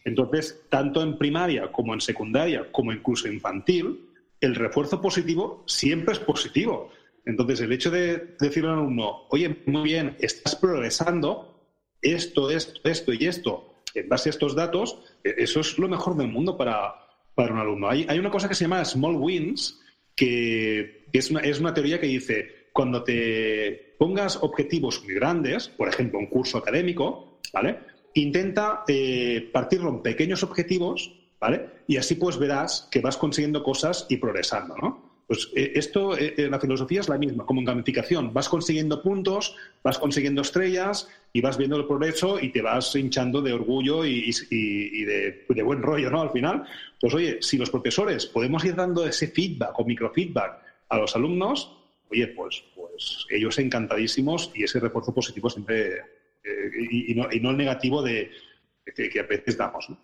[0.03, 4.07] Entonces, tanto en primaria como en secundaria, como incluso infantil,
[4.42, 6.92] el refuerzo positivo siempre es positivo.
[7.26, 11.62] Entonces, el hecho de decirle al alumno, oye, muy bien, estás progresando,
[12.02, 16.16] esto, esto, esto y esto, en base a estos datos, e-, eso es lo mejor
[16.16, 16.96] del mundo para,
[17.36, 17.90] para un alumno.
[17.90, 19.82] Hay, hay, una cosa que se llama small wins,
[20.16, 25.90] que es una, es una teoría que dice, cuando te pongas objetivos muy grandes, por
[25.90, 27.80] ejemplo, un curso académico, ¿vale?
[28.14, 31.70] Intenta eh, partirlo en pequeños objetivos ¿vale?
[31.88, 35.08] Y así pues verás que vas consiguiendo cosas y progresando, ¿no?
[35.28, 38.34] Pues eh, esto, eh, eh, la filosofía es la misma, como en gamificación.
[38.34, 43.42] Vas consiguiendo puntos, vas consiguiendo estrellas y vas viendo el progreso y te vas hinchando
[43.42, 44.32] de orgullo y,
[45.04, 46.22] de, buen rollo, ¿no?
[46.22, 46.64] Al final,
[47.02, 51.78] pues oye, si los profesores podemos ir dando ese feedback o microfeedback a los alumnos,
[52.10, 56.04] oye, pues, pues ellos encantadísimos y ese refuerzo positivo siempre,
[56.90, 58.32] y, no, el negativo de,
[58.96, 60.00] que, que a veces damos, ¿no?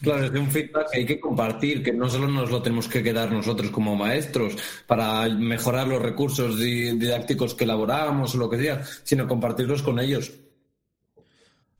[0.00, 3.02] Claro, es un feedback que hay que compartir, que no solo nos lo tenemos que
[3.02, 8.82] quedar nosotros como maestros para mejorar los recursos didácticos que elaboramos o lo que sea,
[9.02, 10.32] sino compartirlos con ellos.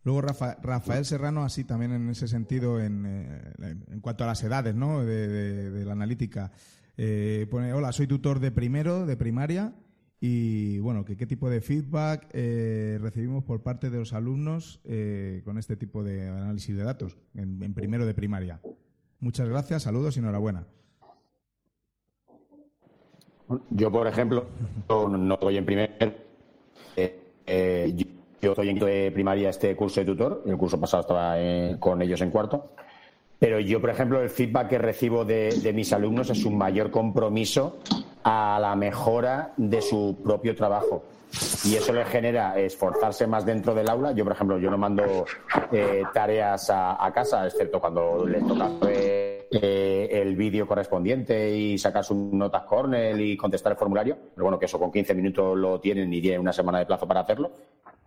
[0.04, 5.02] Luego Rafael Serrano, así también en ese sentido, en, eh, cuanto a las edades ¿no?
[5.02, 6.52] de, la analítica,
[6.96, 9.72] eh, pone, hola, soy tutor de primero, de primaria,
[10.26, 15.58] y bueno, ¿qué, tipo de feedback eh, recibimos por parte de los alumnos eh, con
[15.58, 18.58] este tipo de análisis de datos en, primero de primaria.
[19.20, 20.66] Muchas gracias, saludos y enhorabuena.
[23.68, 24.46] Yo, por ejemplo,
[24.88, 26.24] no estoy en primer.
[26.96, 27.94] Eh,
[28.40, 30.42] yo, estoy en primaria este curso de tutor.
[30.46, 31.36] El curso pasado estaba
[31.78, 32.70] con ellos en cuarto.
[33.44, 37.76] Pero yo, por ejemplo, el feedback que recibo de mis alumnos es un mayor compromiso
[38.22, 41.04] a la mejora de su propio trabajo.
[41.62, 44.12] Y eso le genera esforzarse más dentro del aula.
[44.12, 45.26] Yo, por ejemplo, yo no mando
[45.70, 52.16] eh, tareas a, casa, excepto cuando les toca eh, el vídeo correspondiente y sacar sus
[52.16, 54.16] notas cornell y contestar el formulario.
[54.34, 57.06] Pero bueno, que eso con 15 minutos lo tienen y tienen una semana de plazo
[57.06, 57.52] para hacerlo.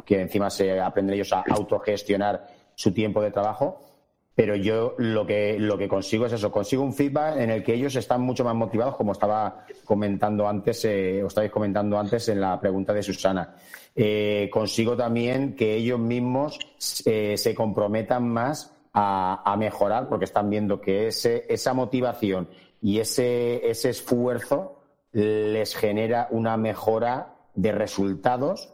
[0.04, 3.97] Que encima se aprenden ellos a autogestionar su tiempo de trajo
[4.38, 7.74] pero yo lo que, lo que consigo es eso, consigo un feedback en el que
[7.74, 12.40] ellos están mucho más motivados, como estaba comentando antes, eh, o estabais comentando antes en
[12.40, 13.56] la pregunta de Susana.
[13.96, 16.60] Eh, consigo también que ellos mismos
[17.06, 22.48] eh, se comprometan más a, mejorar, porque están viendo que ese, esa motivación
[22.80, 24.84] y ese, ese esfuerzo
[25.14, 28.72] les genera una mejora de resultados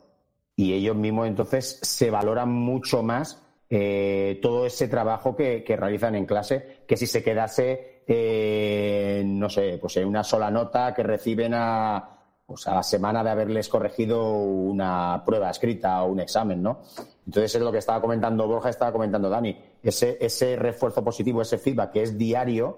[0.57, 6.25] y ellos mismos entonces se valoran mucho más eh, todo ese trabajo que, realizan en
[6.25, 11.53] clase, que si se quedase, eh, no sé, pues en una sola nota que reciben
[11.55, 16.81] a, pues a la semana de haberles corregido una prueba escrita o un examen, ¿no?
[17.25, 19.57] Entonces es lo que estaba comentando Borja, estaba comentando Dani.
[19.81, 22.77] Ese, ese refuerzo positivo, ese feedback que es diario,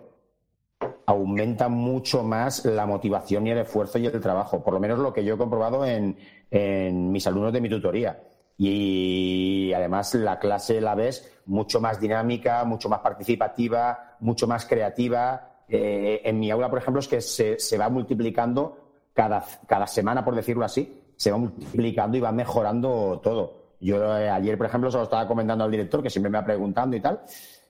[1.07, 4.63] aumenta mucho más la motivación y el esfuerzo y el trabajo.
[4.63, 6.17] Por lo menos lo que yo he comprobado en,
[6.51, 8.19] en mis alumnos de mi tutoría
[8.57, 15.63] y además la clase la ves mucho más dinámica, mucho más participativa, mucho más creativa.
[15.67, 18.77] Eh, en mi aula, por ejemplo, es que se, va multiplicando
[19.13, 23.75] cada, cada, semana, por decirlo así, se va multiplicando y va mejorando todo.
[23.79, 26.45] Yo eh, ayer, por ejemplo, se lo estaba comentando al director, que siempre me va
[26.45, 27.21] preguntando y tal,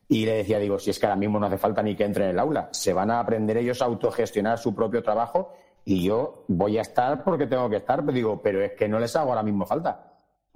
[0.07, 2.25] y le decía, digo, si es que ahora mismo no hace falta ni que entre
[2.25, 6.45] en el aula, se van a aprender ellos a autogestionar su propio trabajo y yo
[6.47, 9.29] voy a estar porque tengo que estar, pero digo, pero es que no les hago
[9.29, 10.14] ahora mismo falta.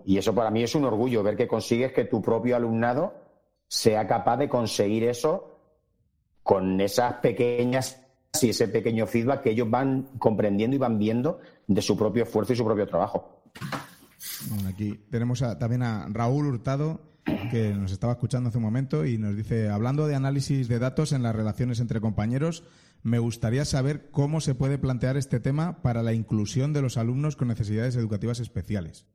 [0.09, 3.13] Y eso para mí es un orgullo, ver que consigues que tu propio alumnado
[3.67, 5.59] sea capaz de conseguir eso
[6.41, 8.01] con esas pequeñas
[8.41, 12.53] y ese pequeño feedback que ellos van comprendiendo y van viendo de su propio esfuerzo
[12.53, 13.43] y su propio trabajo.
[14.67, 17.01] aquí tenemos también a Raúl Hurtado,
[17.51, 21.11] que nos estaba escuchando hace un momento y nos dice, hablando de análisis de datos
[21.11, 22.63] en las relaciones entre compañeros,
[23.03, 27.35] me gustaría saber cómo se puede plantear este tema para la inclusión de los alumnos
[27.35, 29.05] con necesidades educativas especiales.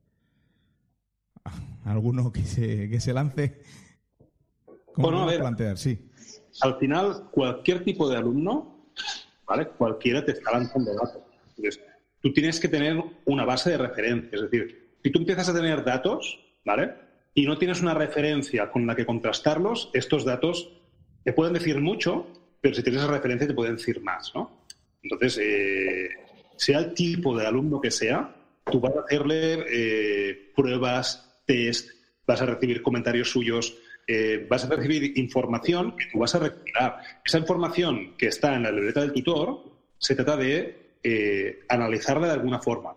[1.85, 3.59] ¿Alguno que se, que se lance?
[4.93, 5.77] ¿Cómo bueno, a ver, plantear?
[5.77, 5.99] Sí.
[6.61, 8.91] Al final, cualquier tipo de alumno,
[9.45, 9.67] ¿vale?
[9.69, 11.21] Cualquiera te está lanzando datos.
[11.57, 11.83] Entonces,
[12.21, 14.29] tú tienes que tener una base de referencia.
[14.33, 16.93] Es decir, si tú empiezas a tener datos, ¿vale?
[17.33, 20.71] Y no tienes una referencia con la que contrastarlos, estos datos
[21.23, 22.27] te pueden decir mucho,
[22.61, 24.63] pero si tienes esa referencia te pueden decir más, ¿no?
[25.03, 26.09] Entonces, eh,
[26.55, 28.33] sea el tipo de alumno que sea,
[28.63, 31.89] tú vas a hacerle eh, pruebas, test,
[32.25, 33.77] vas a recibir comentarios suyos,
[34.07, 36.99] eh, vas a recibir información que tú vas a recopilar.
[37.23, 39.63] Esa información que está en la libreta del tutor
[39.97, 42.95] se trata de eh, analizarla de alguna forma.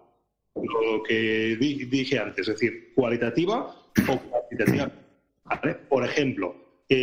[0.55, 3.74] Lo que dije antes, es decir, cualitativa
[4.09, 4.90] o cuantitativa.
[5.88, 6.55] Por ejemplo,
[6.88, 6.96] yo,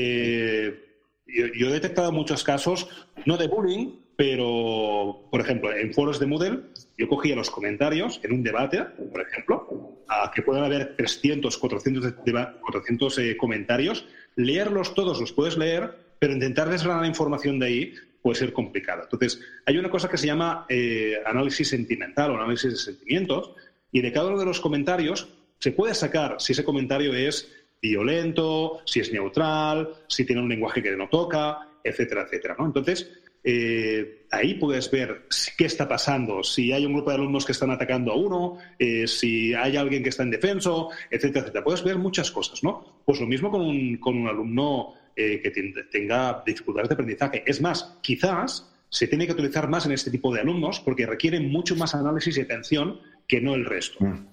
[1.69, 2.87] he detectado muchos casos,
[3.25, 6.59] no de bullying, pero, por ejemplo, en foros de Moodle,
[6.97, 12.13] yo cogía los comentarios en un debate, por ejemplo, a que puedan haber 300, 400,
[12.61, 14.05] 400 comentarios,
[14.35, 19.03] leerlos todos, los puedes leer, pero intentar desgranar la información de ahí puede ser complicado.
[19.03, 23.51] Entonces, hay una cosa que se llama eh, análisis sentimental o análisis de sentimientos,
[23.91, 27.51] y de cada uno de los comentarios se puede sacar si ese comentario es
[27.81, 32.55] violento, si es neutral, si tiene un lenguaje que no toca, etcétera, etcétera.
[32.57, 32.65] ¿no?
[32.65, 33.09] Entonces,
[33.47, 37.69] eh, ahí puedes ver qué está pasando, si hay un grupo de alumnos que están
[37.69, 41.63] atacando a uno, eh, si hay alguien que está en defenso, etcétera, etcétera.
[41.63, 43.01] Puedes ver muchas cosas, ¿no?
[43.05, 45.51] Pues lo mismo con un, con un alumno eh, que
[45.91, 47.43] tenga dificultades de aprendizaje.
[47.45, 51.51] Es más, quizás se tiene que utilizar más en este tipo de alumnos porque requieren
[51.51, 54.03] mucho más análisis y atención que no el resto.
[54.03, 54.27] Mm.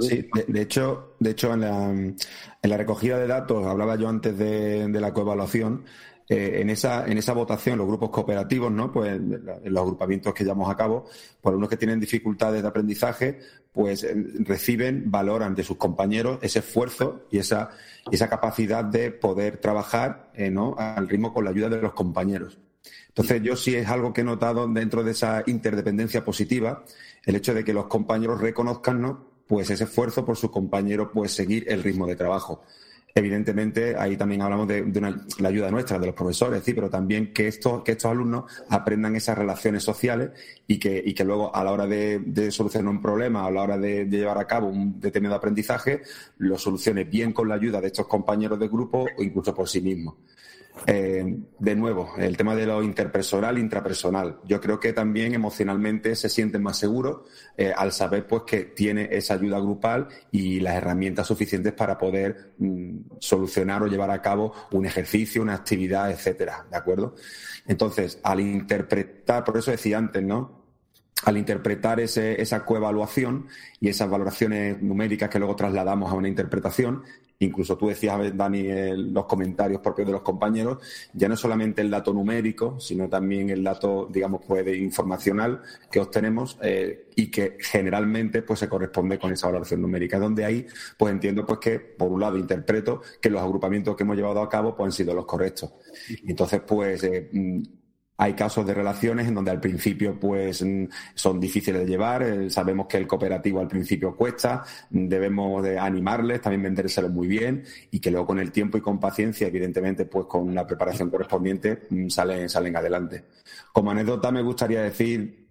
[0.00, 2.16] Sí, de, hecho, de hecho en, la, en
[2.62, 5.84] la recogida de datos, hablaba yo antes de, de la coevaluación,
[6.28, 8.90] eh, en, esa, en esa votación, los grupos cooperativos, ¿no?
[8.92, 11.06] Pues en los agrupamientos que llevamos a cabo,
[11.40, 13.38] pues unos que tienen dificultades de aprendizaje,
[13.72, 17.70] pues eh, reciben, valoran de sus compañeros ese esfuerzo y esa,
[18.10, 20.74] esa capacidad de poder trabajar eh, ¿no?
[20.78, 22.58] al ritmo con la ayuda de los compañeros.
[23.08, 26.84] Entonces, yo sí es algo que he notado dentro de esa interdependencia positiva,
[27.24, 29.26] el hecho de que los compañeros reconozcan ¿no?
[29.46, 32.62] pues ese esfuerzo por sus compañeros, pues seguir el ritmo de trabajo.
[33.18, 34.84] Evidentemente, ahí también hablamos de,
[35.38, 36.74] la ayuda nuestra, de los profesores, ¿sí?
[36.74, 40.32] pero también que estos, que estos alumnos aprendan esas relaciones sociales
[40.66, 43.78] y que, y que luego a la hora de, solucionar un problema, a la hora
[43.78, 46.02] de, llevar a cabo un determinado aprendizaje,
[46.36, 49.80] lo solucione bien con la ayuda de estos compañeros de grupo o incluso por sí
[49.80, 50.16] mismos.
[50.84, 54.40] Eh, de nuevo, el tema de lo interpersonal, intrapersonal.
[54.44, 57.22] Yo creo que también emocionalmente se sienten más seguros
[57.56, 62.52] eh, al saber pues que tiene esa ayuda grupal y las herramientas suficientes para poder
[62.58, 66.66] mm, solucionar o llevar a cabo un ejercicio, una actividad, etcétera.
[66.70, 67.14] ¿De acuerdo?
[67.66, 70.66] Entonces, al interpretar, por eso decía antes, ¿no?
[71.24, 73.46] al interpretar ese, esa coevaluación
[73.80, 77.02] y esas valoraciones numéricas que luego trasladamos a una interpretación,
[77.38, 80.78] incluso tú decías, Dani, en los comentarios propios de los compañeros,
[81.12, 86.58] ya no solamente el dato numérico, sino también el dato, digamos, pues, informacional que obtenemos
[86.62, 90.66] eh, y que generalmente pues se corresponde con esa valoración numérica, donde ahí
[90.96, 94.48] pues entiendo pues que, por un lado, interpreto que los agrupamientos que hemos llevado a
[94.48, 95.72] cabo pues, han sido los correctos.
[96.26, 97.62] Entonces, pues eh, mm,
[98.16, 102.50] hay casos de relaciones en donde al principio pues mm, son difíciles de llevar, eh,
[102.50, 108.00] sabemos que el cooperativo al principio cuesta, debemos de animarles, también vendérselo muy bien y
[108.00, 112.08] que luego con el tiempo y con paciencia, evidentemente pues con la preparación correspondiente mm,
[112.08, 113.24] salen, salen adelante.
[113.72, 115.45] Como anécdota me gustaría decir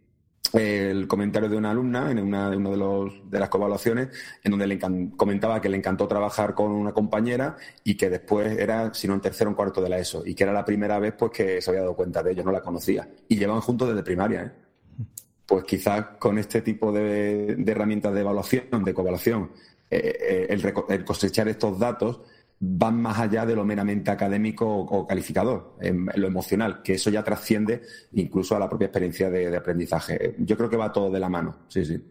[0.55, 4.09] el comentario de una alumna en una, de, uno de, los, de las covaluaciones
[4.43, 4.79] en donde le
[5.17, 9.21] comentaba que le encantó trabajar con una compañera y que después era, si no en
[9.21, 11.69] tercero en cuarto de la ESO, y que era la primera vez pues que se
[11.69, 13.07] había dado cuenta de ello, no la conocía.
[13.27, 14.51] Y llevan juntos desde primaria, ¿eh?
[15.45, 19.51] Pues quizás con este tipo de, herramientas de evaluación, de coevaluación,
[19.91, 22.21] eh, eh, el, el cosechar estos datos
[22.59, 27.23] van más allá de lo meramente académico o, calificador, en, lo emocional, que eso ya
[27.23, 27.81] trasciende
[28.13, 30.35] incluso a la propia experiencia de, aprendizaje.
[30.39, 32.01] Yo creo que va todo de la mano, sí, sí.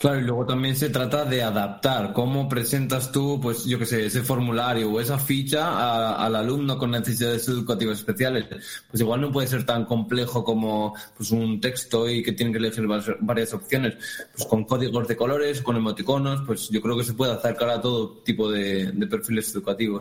[0.00, 4.06] Claro, y luego también se trata de adaptar cómo presentas tú, pues yo qué sé,
[4.06, 8.46] ese formulario o esa ficha al alumno con necesidades educativas especiales.
[8.88, 12.60] Pues igual no puede ser tan complejo como pues, un texto y que tienen que
[12.60, 12.86] elegir
[13.20, 13.98] varias opciones.
[14.34, 17.82] Pues con códigos de colores, con emoticonos, pues yo creo que se puede acercar a
[17.82, 20.00] todo tipo de, perfiles educativos.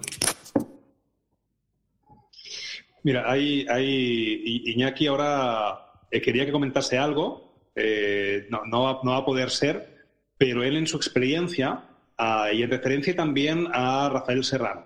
[3.03, 7.48] Mira, hay, hay Iñaki ahora eh, quería que comentase algo
[7.79, 10.05] eh, no, va, a poder ser,
[10.37, 11.85] pero él en su experiencia,
[12.17, 14.85] ah, y en referencia también a Rafael Serrano.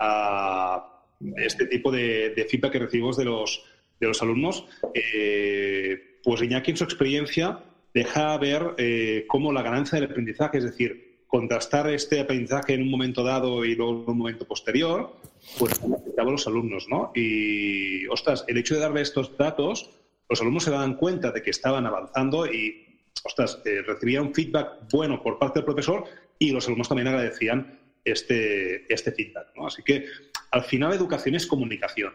[0.00, 1.02] A
[1.36, 3.64] este tipo de, feedback que recibimos de los,
[3.98, 4.64] de los alumnos,
[4.94, 7.60] eh, pues Iñaki en su experiencia
[7.92, 12.90] deja ver eh, cómo la ganancia del aprendizaje, es decir, contrastar este aprendizaje en un
[12.90, 15.14] momento dado y luego en un momento posterior,
[15.58, 17.12] pues afectaba a los alumnos, ¿no?
[17.14, 19.90] Y, ostras, el hecho de darle estos datos
[20.28, 23.82] los alumnos se daban cuenta de que estaban avanzando y, ostras, eh,
[24.20, 26.04] un feedback bueno por parte del profesor
[26.38, 29.48] y los alumnos también agradecían este, este feedback.
[29.64, 30.06] Así que
[30.50, 32.12] al final educación es comunicación.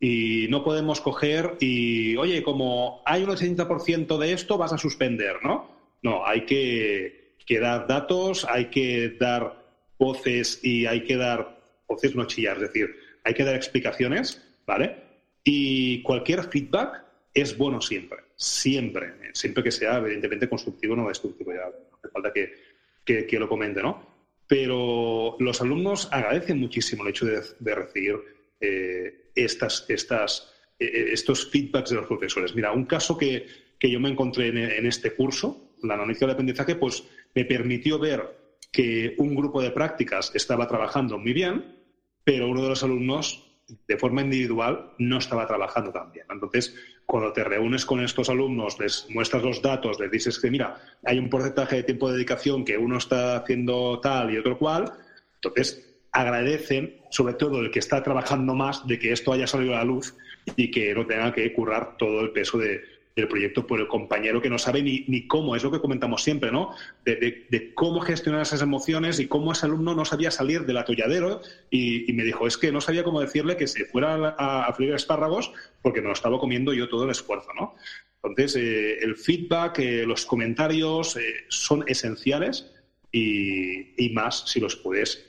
[0.00, 5.36] Y no podemos coger y, oye, como hay un 80% de esto, vas a suspender,
[5.42, 5.70] ¿no?
[6.02, 9.64] No, hay que, que, dar datos, hay que dar
[9.98, 11.58] voces y hay que dar
[11.88, 14.96] voces no chillar, es decir, hay que dar explicaciones, ¿vale?
[15.44, 17.03] Y cualquier feedback
[17.34, 22.32] es bueno siempre, siempre, siempre que sea evidentemente constructivo, no destructivo, ya no hace falta
[22.32, 24.14] que, que, lo comente, ¿no?
[24.46, 28.16] Pero los alumnos agradecen muchísimo el hecho de, recibir
[28.60, 32.54] eh, estas, estas, eh, eh, estos feedbacks de los profesores.
[32.54, 33.46] Mira, un caso que,
[33.78, 37.02] que yo me encontré en, en, este curso, la analítica de aprendizaje, pues
[37.34, 41.64] me permitió ver que un grupo de prácticas estaba trabajando muy bien,
[42.22, 43.44] pero uno de los alumnos
[43.86, 46.26] de forma individual no estaba trabajando tan bien.
[46.30, 46.74] Entonces,
[47.06, 51.18] cuando te reúnes con estos alumnos, les muestras los datos, les dices que, mira, hay
[51.18, 54.92] un porcentaje de tiempo de dedicación que uno está haciendo tal y otro cual,
[55.36, 59.78] entonces agradecen, sobre todo el que está trabajando más, de que esto haya salido a
[59.78, 60.14] la luz
[60.56, 62.82] y que no tenga que currar todo el peso de,
[63.16, 66.22] del proyecto por el compañero que no sabe ni, ni cómo, es lo que comentamos
[66.22, 66.74] siempre, ¿no?
[67.04, 71.40] De, cómo gestionar esas emociones y cómo ese alumno no sabía salir del atolladero
[71.70, 74.94] y, me dijo, es que no sabía cómo decirle que se fuera a, a freír
[74.94, 77.74] espárragos porque me lo estaba comiendo yo todo el esfuerzo, ¿no?
[78.24, 82.72] Entonces, eh, el feedback, eh, los comentarios eh, son esenciales
[83.12, 85.26] y, y, más si los puedes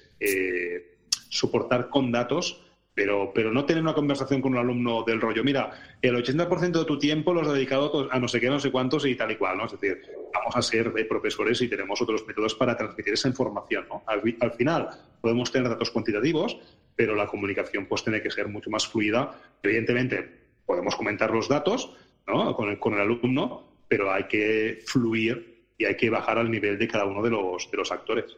[1.30, 2.65] soportar con datos
[2.96, 6.86] pero, pero no tener una conversación con un alumno del rollo, mira, el 80% de
[6.86, 9.36] tu tiempo lo has dedicado a no sé qué, no sé cuántos y tal y
[9.36, 9.66] cual, ¿no?
[9.66, 10.02] Es decir,
[10.34, 14.04] vamos a ser eh, profesores y tenemos otros métodos para transmitir esa información, ¿no?
[14.08, 14.88] Al, final
[15.20, 16.58] podemos tener datos cuantitativos,
[16.96, 19.42] pero la comunicación pues tiene que ser mucho más fluida.
[19.62, 21.94] Evidentemente, podemos comentar los datos
[22.26, 22.56] ¿no?
[22.56, 26.80] con, el, con el alumno, pero hay que fluir y hay que bajar al nivel
[26.80, 28.38] de cada uno de los, de los actores.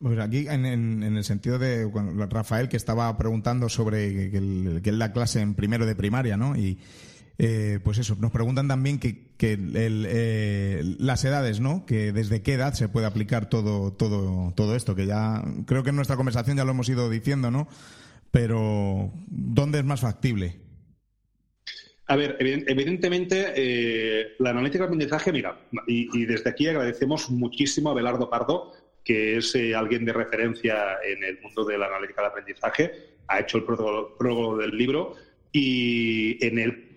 [0.00, 1.90] Pues aquí, en, el sentido de
[2.30, 6.56] Rafael, que estaba preguntando sobre que, es la clase en primero de primaria, ¿no?
[6.56, 6.78] Y
[7.36, 11.84] eh, pues eso, nos preguntan también que, eh, las edades, ¿no?
[11.84, 15.90] Que desde qué edad se puede aplicar todo, todo, todo esto, que ya creo que
[15.90, 17.66] en nuestra conversación ya lo hemos ido diciendo, ¿no?
[18.30, 20.60] Pero ¿dónde es más factible?
[22.06, 27.90] A ver, evidentemente, eh, la analítica de aprendizaje, mira, y, y, desde aquí agradecemos muchísimo
[27.90, 28.72] a Belardo Pardo
[29.08, 32.92] que es eh, alguien de referencia en el mundo de la analítica de aprendizaje,
[33.26, 35.14] ha hecho el prólogo, del libro
[35.50, 36.94] y en, el,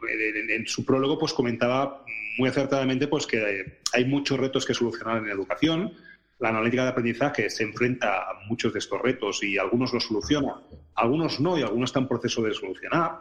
[0.50, 2.04] en, su prólogo pues comentaba
[2.38, 5.94] muy acertadamente pues que hay muchos retos que solucionar en educación.
[6.40, 10.56] La analítica de aprendizaje se enfrenta a muchos de estos retos y algunos los soluciona,
[10.96, 13.20] algunos no y algunos están en proceso de solucionar.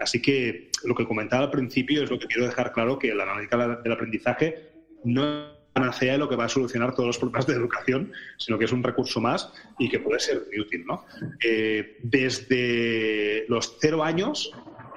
[0.00, 3.22] Así que lo que comentaba al principio es lo que quiero dejar claro, que la
[3.22, 4.72] analítica del aprendizaje
[5.04, 8.64] no panacea de lo que va a solucionar todos los problemas de educación, sino que
[8.64, 10.86] es un recurso más y que puede ser muy útil.
[10.86, 11.04] ¿no?
[11.44, 14.52] Eh, desde los cero años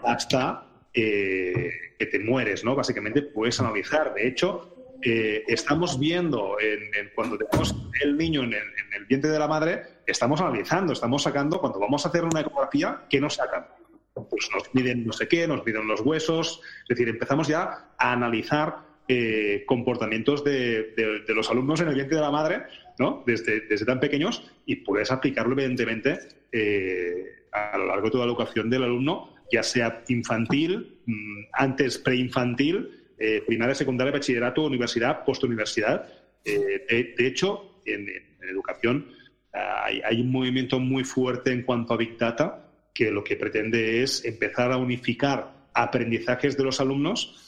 [0.05, 2.75] hasta eh, que te mueres, ¿no?
[2.75, 4.13] básicamente puedes analizar.
[4.13, 9.47] De hecho, eh, estamos viendo en, cuando tenemos el niño en el, vientre de la
[9.47, 13.67] madre, estamos analizando, estamos sacando, cuando vamos a hacer una ecografía, ¿qué nos sacan?
[14.13, 18.11] Pues nos miden no sé qué, nos miden los huesos, es decir, empezamos ya a
[18.11, 20.93] analizar eh, comportamientos de,
[21.29, 22.63] los alumnos en el vientre de la madre,
[22.99, 23.23] ¿no?
[23.25, 26.19] Desde, tan pequeños y puedes aplicarlo, evidentemente,
[26.51, 31.99] eh, a lo largo de toda la educación del alumno, ya sea infantil, mm, antes
[31.99, 36.09] preinfantil, eh, primaria, secundaria, bachillerato, universidad, postuniversidad.
[36.43, 38.09] De, de, hecho, en,
[38.41, 39.07] educación
[39.53, 44.25] hay un movimiento muy fuerte en cuanto a Big Data que lo que pretende es
[44.25, 47.46] empezar a unificar aprendizajes de los alumnos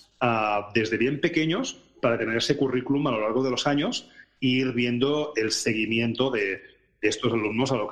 [0.74, 4.10] desde bien pequeños para tener ese currículum a lo largo de los años
[4.42, 6.62] e ir viendo el seguimiento de,
[7.02, 7.90] estos alumnos a lo,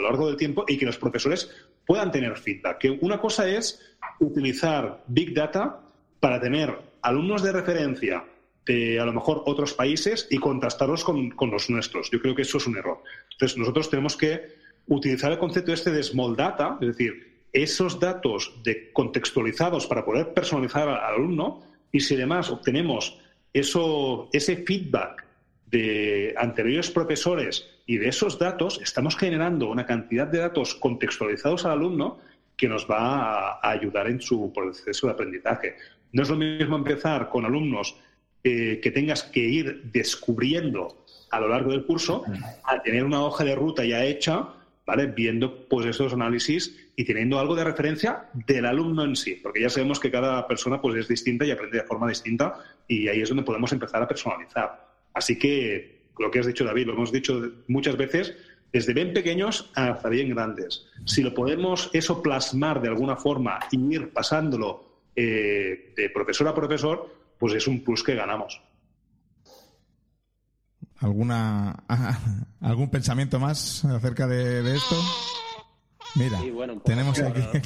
[0.00, 1.50] largo del tiempo y que los profesores
[1.86, 2.78] puedan tener feedback.
[2.78, 3.80] Que una cosa es
[4.20, 5.80] utilizar Big Data
[6.20, 8.24] para tener alumnos de referencia
[8.66, 12.10] de a lo mejor otros países y contrastarlos con, con, los nuestros.
[12.10, 13.02] Yo creo que eso es un error.
[13.32, 14.56] Entonces, nosotros tenemos que
[14.88, 20.34] utilizar el concepto este de small data, es decir, esos datos de contextualizados para poder
[20.34, 21.62] personalizar al alumno
[21.92, 23.18] y si además obtenemos
[23.52, 25.24] eso, ese feedback
[25.66, 31.72] de anteriores profesores y de esos datos, estamos generando una cantidad de datos contextualizados al
[31.72, 32.18] alumno
[32.56, 35.76] que nos va a ayudar en su proceso de aprendizaje.
[36.12, 37.96] No es lo mismo empezar con alumnos
[38.44, 42.24] eh, que tengas que ir descubriendo a lo largo del curso
[42.64, 44.48] a tener una hoja de ruta ya hecha,
[44.88, 45.04] ¿vale?
[45.04, 49.68] Viendo pues esos análisis y teniendo algo de referencia del alumno en sí, porque ya
[49.68, 52.54] sabemos que cada persona pues es distinta y aprende de forma distinta
[52.86, 54.88] y ahí es donde podemos empezar a personalizar.
[55.12, 58.34] Así que lo que has dicho David, lo hemos dicho muchas veces,
[58.72, 60.86] desde bien pequeños hasta bien grandes.
[61.04, 66.54] Si lo podemos eso plasmar de alguna forma y ir pasándolo eh, de profesor a
[66.54, 68.62] profesor, pues es un plus que ganamos.
[71.00, 71.84] ¿Alguna,
[72.60, 74.96] ¿Algún pensamiento más acerca de, esto?
[76.16, 76.40] Mira,
[76.84, 77.40] tenemos aquí.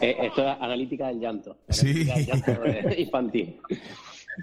[0.00, 1.56] Eh, esto es analítica del llanto.
[1.68, 2.08] sí.
[2.98, 3.60] infantil.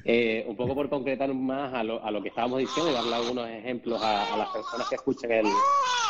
[0.05, 3.15] Eh, un poco por concretar más a lo, a lo, que estábamos diciendo y darle
[3.15, 5.47] algunos ejemplos a, las personas que escuchan el,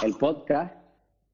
[0.03, 0.73] el podcast,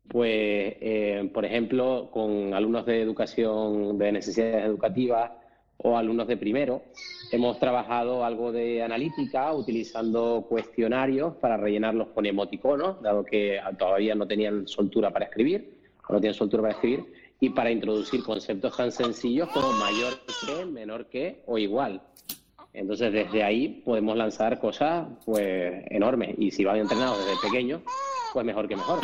[0.08, 5.32] pues, eh, por ejemplo, con alumnos de educación de necesidades educativas
[5.78, 6.84] o alumnos de primero,
[7.32, 14.28] hemos trabajado algo de analítica utilizando cuestionarios para rellenarlos con emoticonos, dado que todavía no
[14.28, 15.78] tenían soltura para escribir,
[16.10, 17.06] no tienen soltura para escribir,
[17.40, 20.14] y para introducir conceptos tan sencillos como mayor
[20.46, 22.02] que, menor que o igual.
[22.72, 26.36] Entonces, desde ahí podemos lanzar cosas pues enormes.
[26.38, 27.82] Y si van entrenados desde pequeños,
[28.32, 29.00] pues mejor que mejor.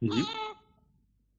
[0.00, 0.16] No,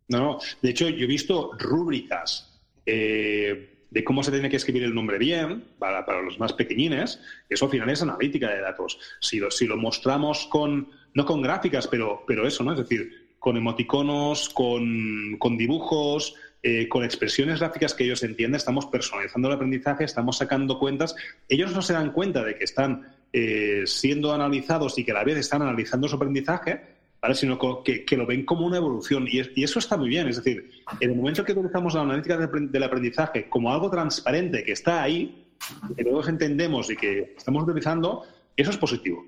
[0.07, 0.39] no.
[0.61, 5.19] De hecho, yo he visto rúbricas eh, de cómo se tiene que escribir el nombre
[5.19, 7.21] bien para, los más pequeñines.
[7.47, 8.99] Eso al final es analítica de datos.
[9.21, 12.73] Si lo, si lo mostramos con, no con gráficas, pero, pero eso, ¿no?
[12.73, 16.33] Es decir, con emoticonos, con, con dibujos,
[16.63, 21.15] eh, con expresiones gráficas que ellos entienden, estamos personalizando el aprendizaje, estamos sacando cuentas.
[21.47, 25.23] Ellos no se dan cuenta de que están eh, siendo analizados y que a la
[25.23, 26.92] vez están analizando su aprendizaje,
[27.23, 27.35] ¿vale?
[27.35, 29.25] sino que, lo ven como una evolución.
[29.31, 30.27] Y, eso está muy bien.
[30.27, 30.69] Es decir,
[30.99, 35.47] en el momento que utilizamos la analítica del aprendizaje como algo transparente que está ahí,
[35.95, 38.23] que todos entendemos y que estamos utilizando,
[38.57, 39.25] eso es positivo.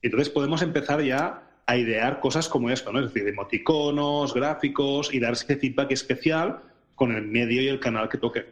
[0.00, 3.00] Entonces podemos empezar ya a idear cosas como esto, ¿no?
[3.00, 6.62] Es decir, emoticonos, gráficos y dar ese feedback especial
[6.94, 8.46] con el medio y el canal que toque.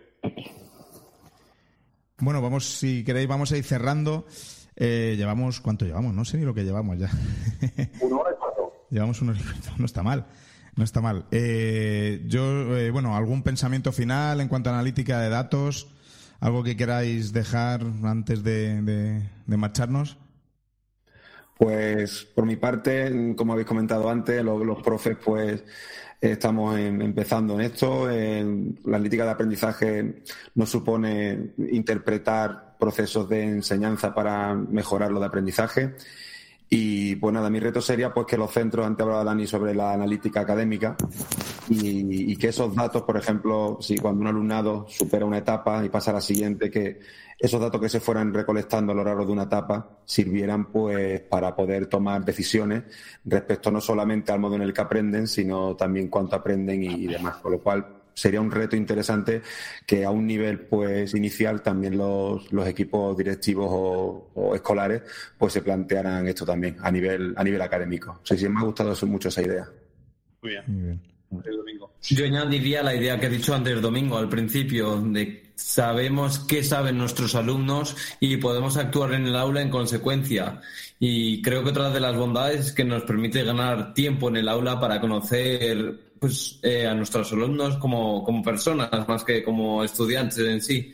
[2.19, 4.27] Bueno, vamos, si queréis, vamos a ir cerrando.
[4.75, 6.15] Eh, llevamos, ¿cuánto llevamos?
[6.15, 7.11] No sé ni lo que llevamos ya.
[8.01, 8.37] Una hora.
[8.91, 9.35] Llevamos cuatro.
[9.79, 10.27] No está mal.
[10.77, 11.25] No está mal.
[11.31, 15.89] Eh, yo, eh, bueno, ¿algún pensamiento final en cuanto a analítica de datos?
[16.41, 20.19] ¿Algo que queráis dejar antes de marcharnos?
[21.59, 25.65] Pues por mi parte, como habéis comentado antes, los, profes pues
[26.21, 28.09] estamos empezando en esto.
[28.09, 30.23] la analítica de aprendizaje
[30.55, 35.95] nos supone interpretar procesos de enseñanza para mejorar lo de aprendizaje.
[36.69, 39.93] Y pues nada, mi reto sería pues que los centros, antes hablaba Dani sobre la
[39.93, 40.97] analítica académica,
[41.69, 45.89] y, y, que esos datos, por ejemplo, si cuando un alumnado supera una etapa y
[45.89, 47.01] pasa a la siguiente, que
[47.39, 51.55] esos datos que se fueran recolectando a lo largo de una etapa sirvieran pues para
[51.55, 52.85] poder tomar decisiones
[53.25, 57.37] respecto no solamente al modo en el que aprenden, sino también cuánto aprenden y, demás.
[57.37, 59.43] Con lo cual sería un reto interesante
[59.87, 65.03] que a un nivel pues inicial también los, los equipos directivos o, escolares
[65.37, 68.21] pues se plantearan esto también a nivel a nivel académico.
[68.23, 69.69] O sea, sí me ha gustado mucho esa idea.
[70.41, 70.65] Muy bien.
[71.29, 71.57] Muy bien.
[72.09, 76.99] Yo añadiría la idea que he dicho antes domingo al principio de sabemos qué saben
[76.99, 80.61] nuestros alumnos y podemos actuar en el aula en consecuencia.
[81.01, 84.49] Y creo que otra de las bondades es que nos permite ganar tiempo en el
[84.49, 90.39] aula para conocer pues, eh, a nuestros alumnos como, como personas más que como estudiantes
[90.39, 90.93] en sí.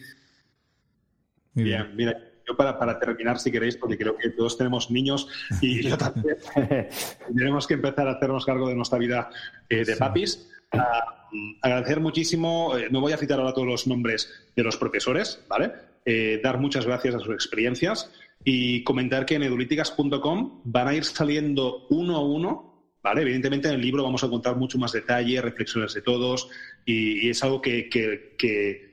[1.54, 2.16] bien, mira,
[2.46, 5.28] yo para, para terminar, si queréis, porque creo que todos tenemos niños
[5.60, 6.36] y yo también,
[7.36, 9.28] tenemos que empezar a hacernos cargo de nuestra vida
[9.68, 10.48] eh, de papis.
[10.72, 11.28] Ah,
[11.62, 15.72] agradecer muchísimo, eh, no voy a citar ahora todos los nombres de los profesores, ¿vale?
[16.04, 18.12] Eh, dar muchas gracias a sus experiencias
[18.44, 23.22] y comentar que en edulíticas.com van a ir saliendo uno a uno, ¿vale?
[23.22, 26.48] Evidentemente en el libro vamos a contar mucho más detalle, reflexiones de todos
[26.84, 28.92] y, es algo que, que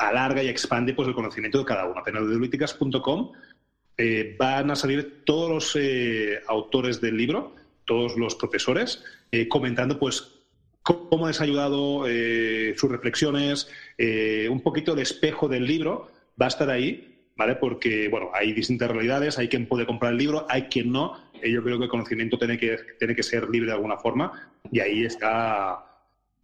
[0.00, 2.02] alarga y expande pues, el conocimiento de cada uno.
[2.06, 3.32] En edulíticas.com
[3.98, 7.54] eh, van a salir todos los eh, autores del libro,
[7.84, 10.39] todos los profesores, eh, comentando pues
[10.82, 12.04] cómo les ha ayudado
[12.76, 13.68] sus reflexiones,
[14.50, 17.56] un poquito el espejo del libro va a estar ahí, ¿vale?
[17.56, 21.16] Porque, bueno, hay distintas realidades, hay quien puede comprar el libro, hay quien no.
[21.42, 24.80] yo creo que el conocimiento tiene que, tiene que ser libre de alguna forma y
[24.80, 25.86] ahí está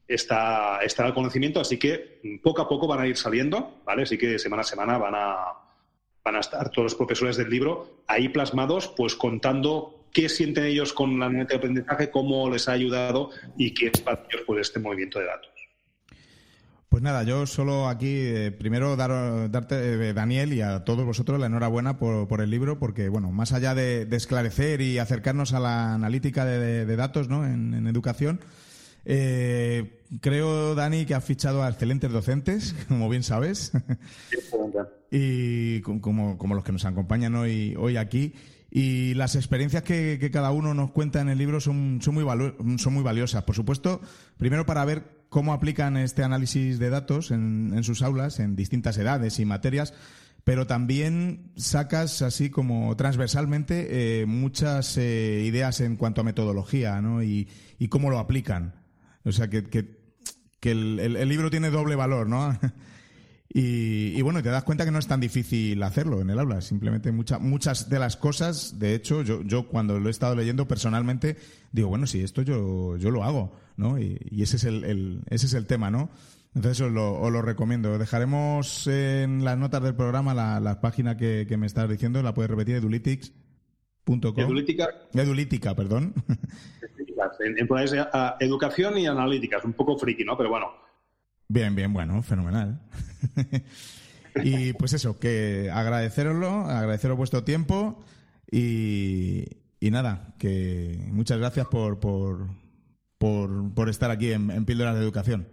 [0.09, 4.03] está, está el conocimiento, así que poco a poco van a ir saliendo, ¿vale?
[4.03, 5.37] Así que semana a semana van a,
[6.25, 10.95] van a estar todos los profesores del libro ahí plasmados, pues contando qué sienten ellos
[10.95, 13.29] con la neta de aprendizaje, cómo les ha ayudado
[13.59, 15.51] y qué es para ellos pues, este movimiento de datos.
[16.89, 21.39] Pues nada, yo solo aquí, eh, primero dar, darte, eh, Daniel, y a todos vosotros
[21.39, 25.93] la enhorabuena por, el libro, porque, bueno, más allá de, esclarecer y acercarnos a la
[25.93, 27.45] analítica de, datos ¿no?
[27.45, 28.41] en educación,
[29.09, 33.71] eh, creo, Dani, que has fichado a excelentes docentes, como bien sabes,
[35.11, 38.35] y como, como, los que nos acompañan hoy, hoy aquí.
[38.71, 42.25] Y las experiencias que, cada uno nos cuenta en el libro son, son, muy
[42.79, 43.45] son muy valiosas.
[43.45, 44.01] Por supuesto,
[44.37, 49.39] primero para ver cómo aplican este análisis de datos en, sus aulas, en distintas edades
[49.39, 49.95] y materias,
[50.45, 57.23] pero también sacas así como transversalmente eh, muchas eh, ideas en cuanto a metodología ¿no?
[57.23, 57.49] y,
[57.79, 58.75] y cómo lo aplican.
[59.25, 62.57] O sea, que, que, el, libro tiene doble valor, ¿no?
[63.49, 66.61] Y, bueno, te das cuenta que no es tan difícil hacerlo en el aula.
[66.61, 71.37] Simplemente muchas de las cosas, de hecho, yo, yo cuando lo he estado leyendo personalmente,
[71.73, 73.99] digo, bueno, sí, esto yo, yo lo hago, ¿no?
[73.99, 76.11] Y, ese, es el, ese es el tema, ¿no?
[76.55, 77.99] Entonces os lo, lo, recomiendo.
[77.99, 82.77] Dejaremos en las notas del programa la, página que, me estás diciendo, la puedes repetir,
[82.77, 84.35] edulitics.com.
[84.37, 84.89] Edulítica.
[85.13, 86.15] Edulítica, perdón.
[87.41, 87.69] En, en
[88.41, 90.37] educación y analíticas, un poco friki, ¿no?
[90.37, 90.86] Pero bueno.
[91.49, 92.81] Bien, bien, bueno, fenomenal.
[94.43, 98.05] y pues eso, que agradeceroslo, agradeceros vuestro tiempo
[98.51, 99.45] y,
[99.81, 102.49] nada, que muchas gracias por, por,
[103.19, 105.49] por, estar aquí en, Píldoras de Educación.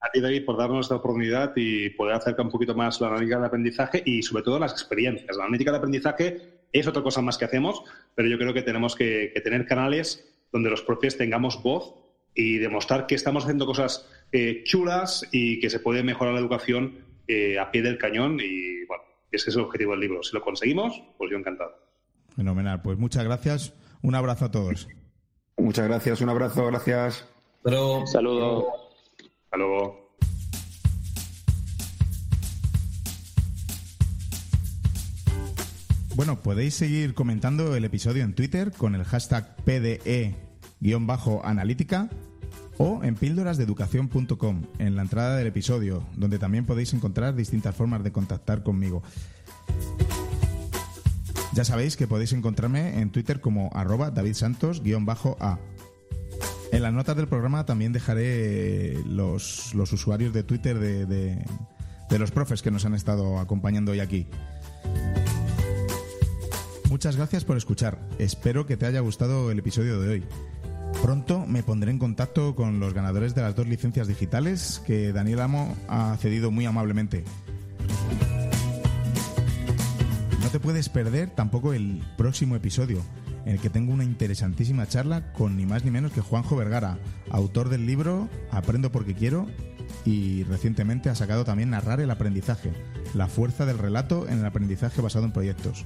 [0.00, 3.40] A ti, David, por darnos esta oportunidad y poder acercar un poquito más la analítica
[3.40, 5.36] de aprendizaje y sobre todo las experiencias.
[5.36, 7.82] La analítica de aprendizaje es otra cosa más que hacemos,
[8.14, 11.94] pero yo creo que tenemos que tener canales donde los profes tengamos voz
[12.34, 14.06] y demostrar que estamos haciendo cosas
[14.36, 16.98] eh, chulas y que se puede mejorar la educación
[17.28, 18.40] eh, a pie del cañón.
[18.42, 20.24] Y bueno, ese es el objetivo del libro.
[20.24, 21.72] Si lo conseguimos, pues yo encantado.
[22.34, 22.82] Fenomenal.
[22.82, 23.74] Pues muchas gracias.
[24.02, 24.88] Un abrazo a todos.
[25.56, 26.20] Muchas gracias.
[26.20, 26.66] Un abrazo.
[26.66, 27.28] Gracias.
[27.62, 28.04] Pero...
[28.08, 28.64] Saludos.
[29.44, 30.16] Hasta luego.
[36.16, 42.10] Bueno, podéis seguir comentando el episodio en Twitter con el hashtag PDE-analítica
[42.78, 48.12] o en píldorasdeeducación.com en la entrada del episodio, donde también podéis encontrar distintas formas de
[48.12, 49.02] contactar conmigo.
[51.52, 55.58] Ya sabéis que podéis encontrarme en Twitter como arroba davidsantos-a.
[56.72, 62.62] En las notas del programa también dejaré los, usuarios de Twitter de, de los profes
[62.62, 64.26] que nos han estado acompañando hoy aquí.
[66.90, 67.98] Muchas gracias por escuchar.
[68.18, 70.24] Espero que te haya gustado el episodio de hoy.
[71.04, 75.42] Pronto me pondré en contacto con los ganadores de las dos licencias digitales que Daniel
[75.42, 77.24] Amo ha cedido muy amablemente.
[80.40, 83.02] No te puedes perder tampoco el próximo episodio,
[83.44, 86.96] en el que tengo una interesantísima charla con ni más ni menos que Juanjo Vergara,
[87.28, 89.46] autor del libro Aprendo porque quiero
[90.06, 92.72] y recientemente ha sacado también Narrar el aprendizaje,
[93.12, 95.84] la fuerza del relato en el aprendizaje basado en proyectos.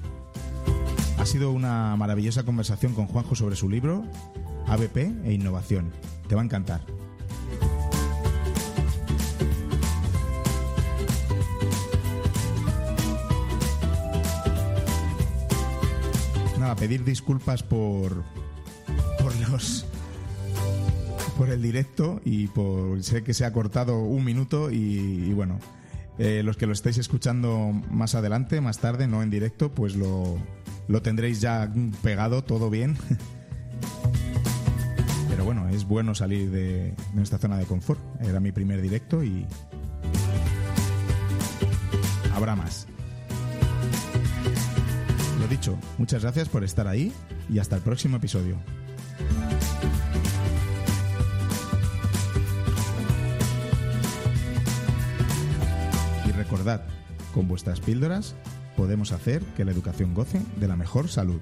[1.29, 4.03] Sido una maravillosa conversación con Juanjo sobre su libro,
[4.67, 4.97] ABP
[5.27, 5.93] e Innovación.
[6.27, 6.81] Te va a encantar.
[16.59, 18.25] Nada, pedir disculpas por,
[19.21, 19.85] por los
[21.37, 25.59] por el directo y por sé que se ha cortado un minuto y, bueno
[26.19, 30.37] eh, los que lo estáis escuchando más adelante más tarde no en directo pues lo,
[30.89, 31.71] lo tendréis ya
[32.03, 32.97] pegado todo bien.
[35.29, 38.01] Pero bueno, es bueno salir de nuestra zona de confort.
[38.21, 39.47] Era mi primer directo y
[42.35, 42.87] habrá más.
[45.39, 47.13] Lo dicho, muchas gracias por estar ahí
[47.49, 48.57] y hasta el próximo episodio.
[56.27, 56.83] Y recordad,
[57.33, 58.35] con vuestras píldoras
[58.79, 61.41] podemos hacer que la educación goce de la mejor salud.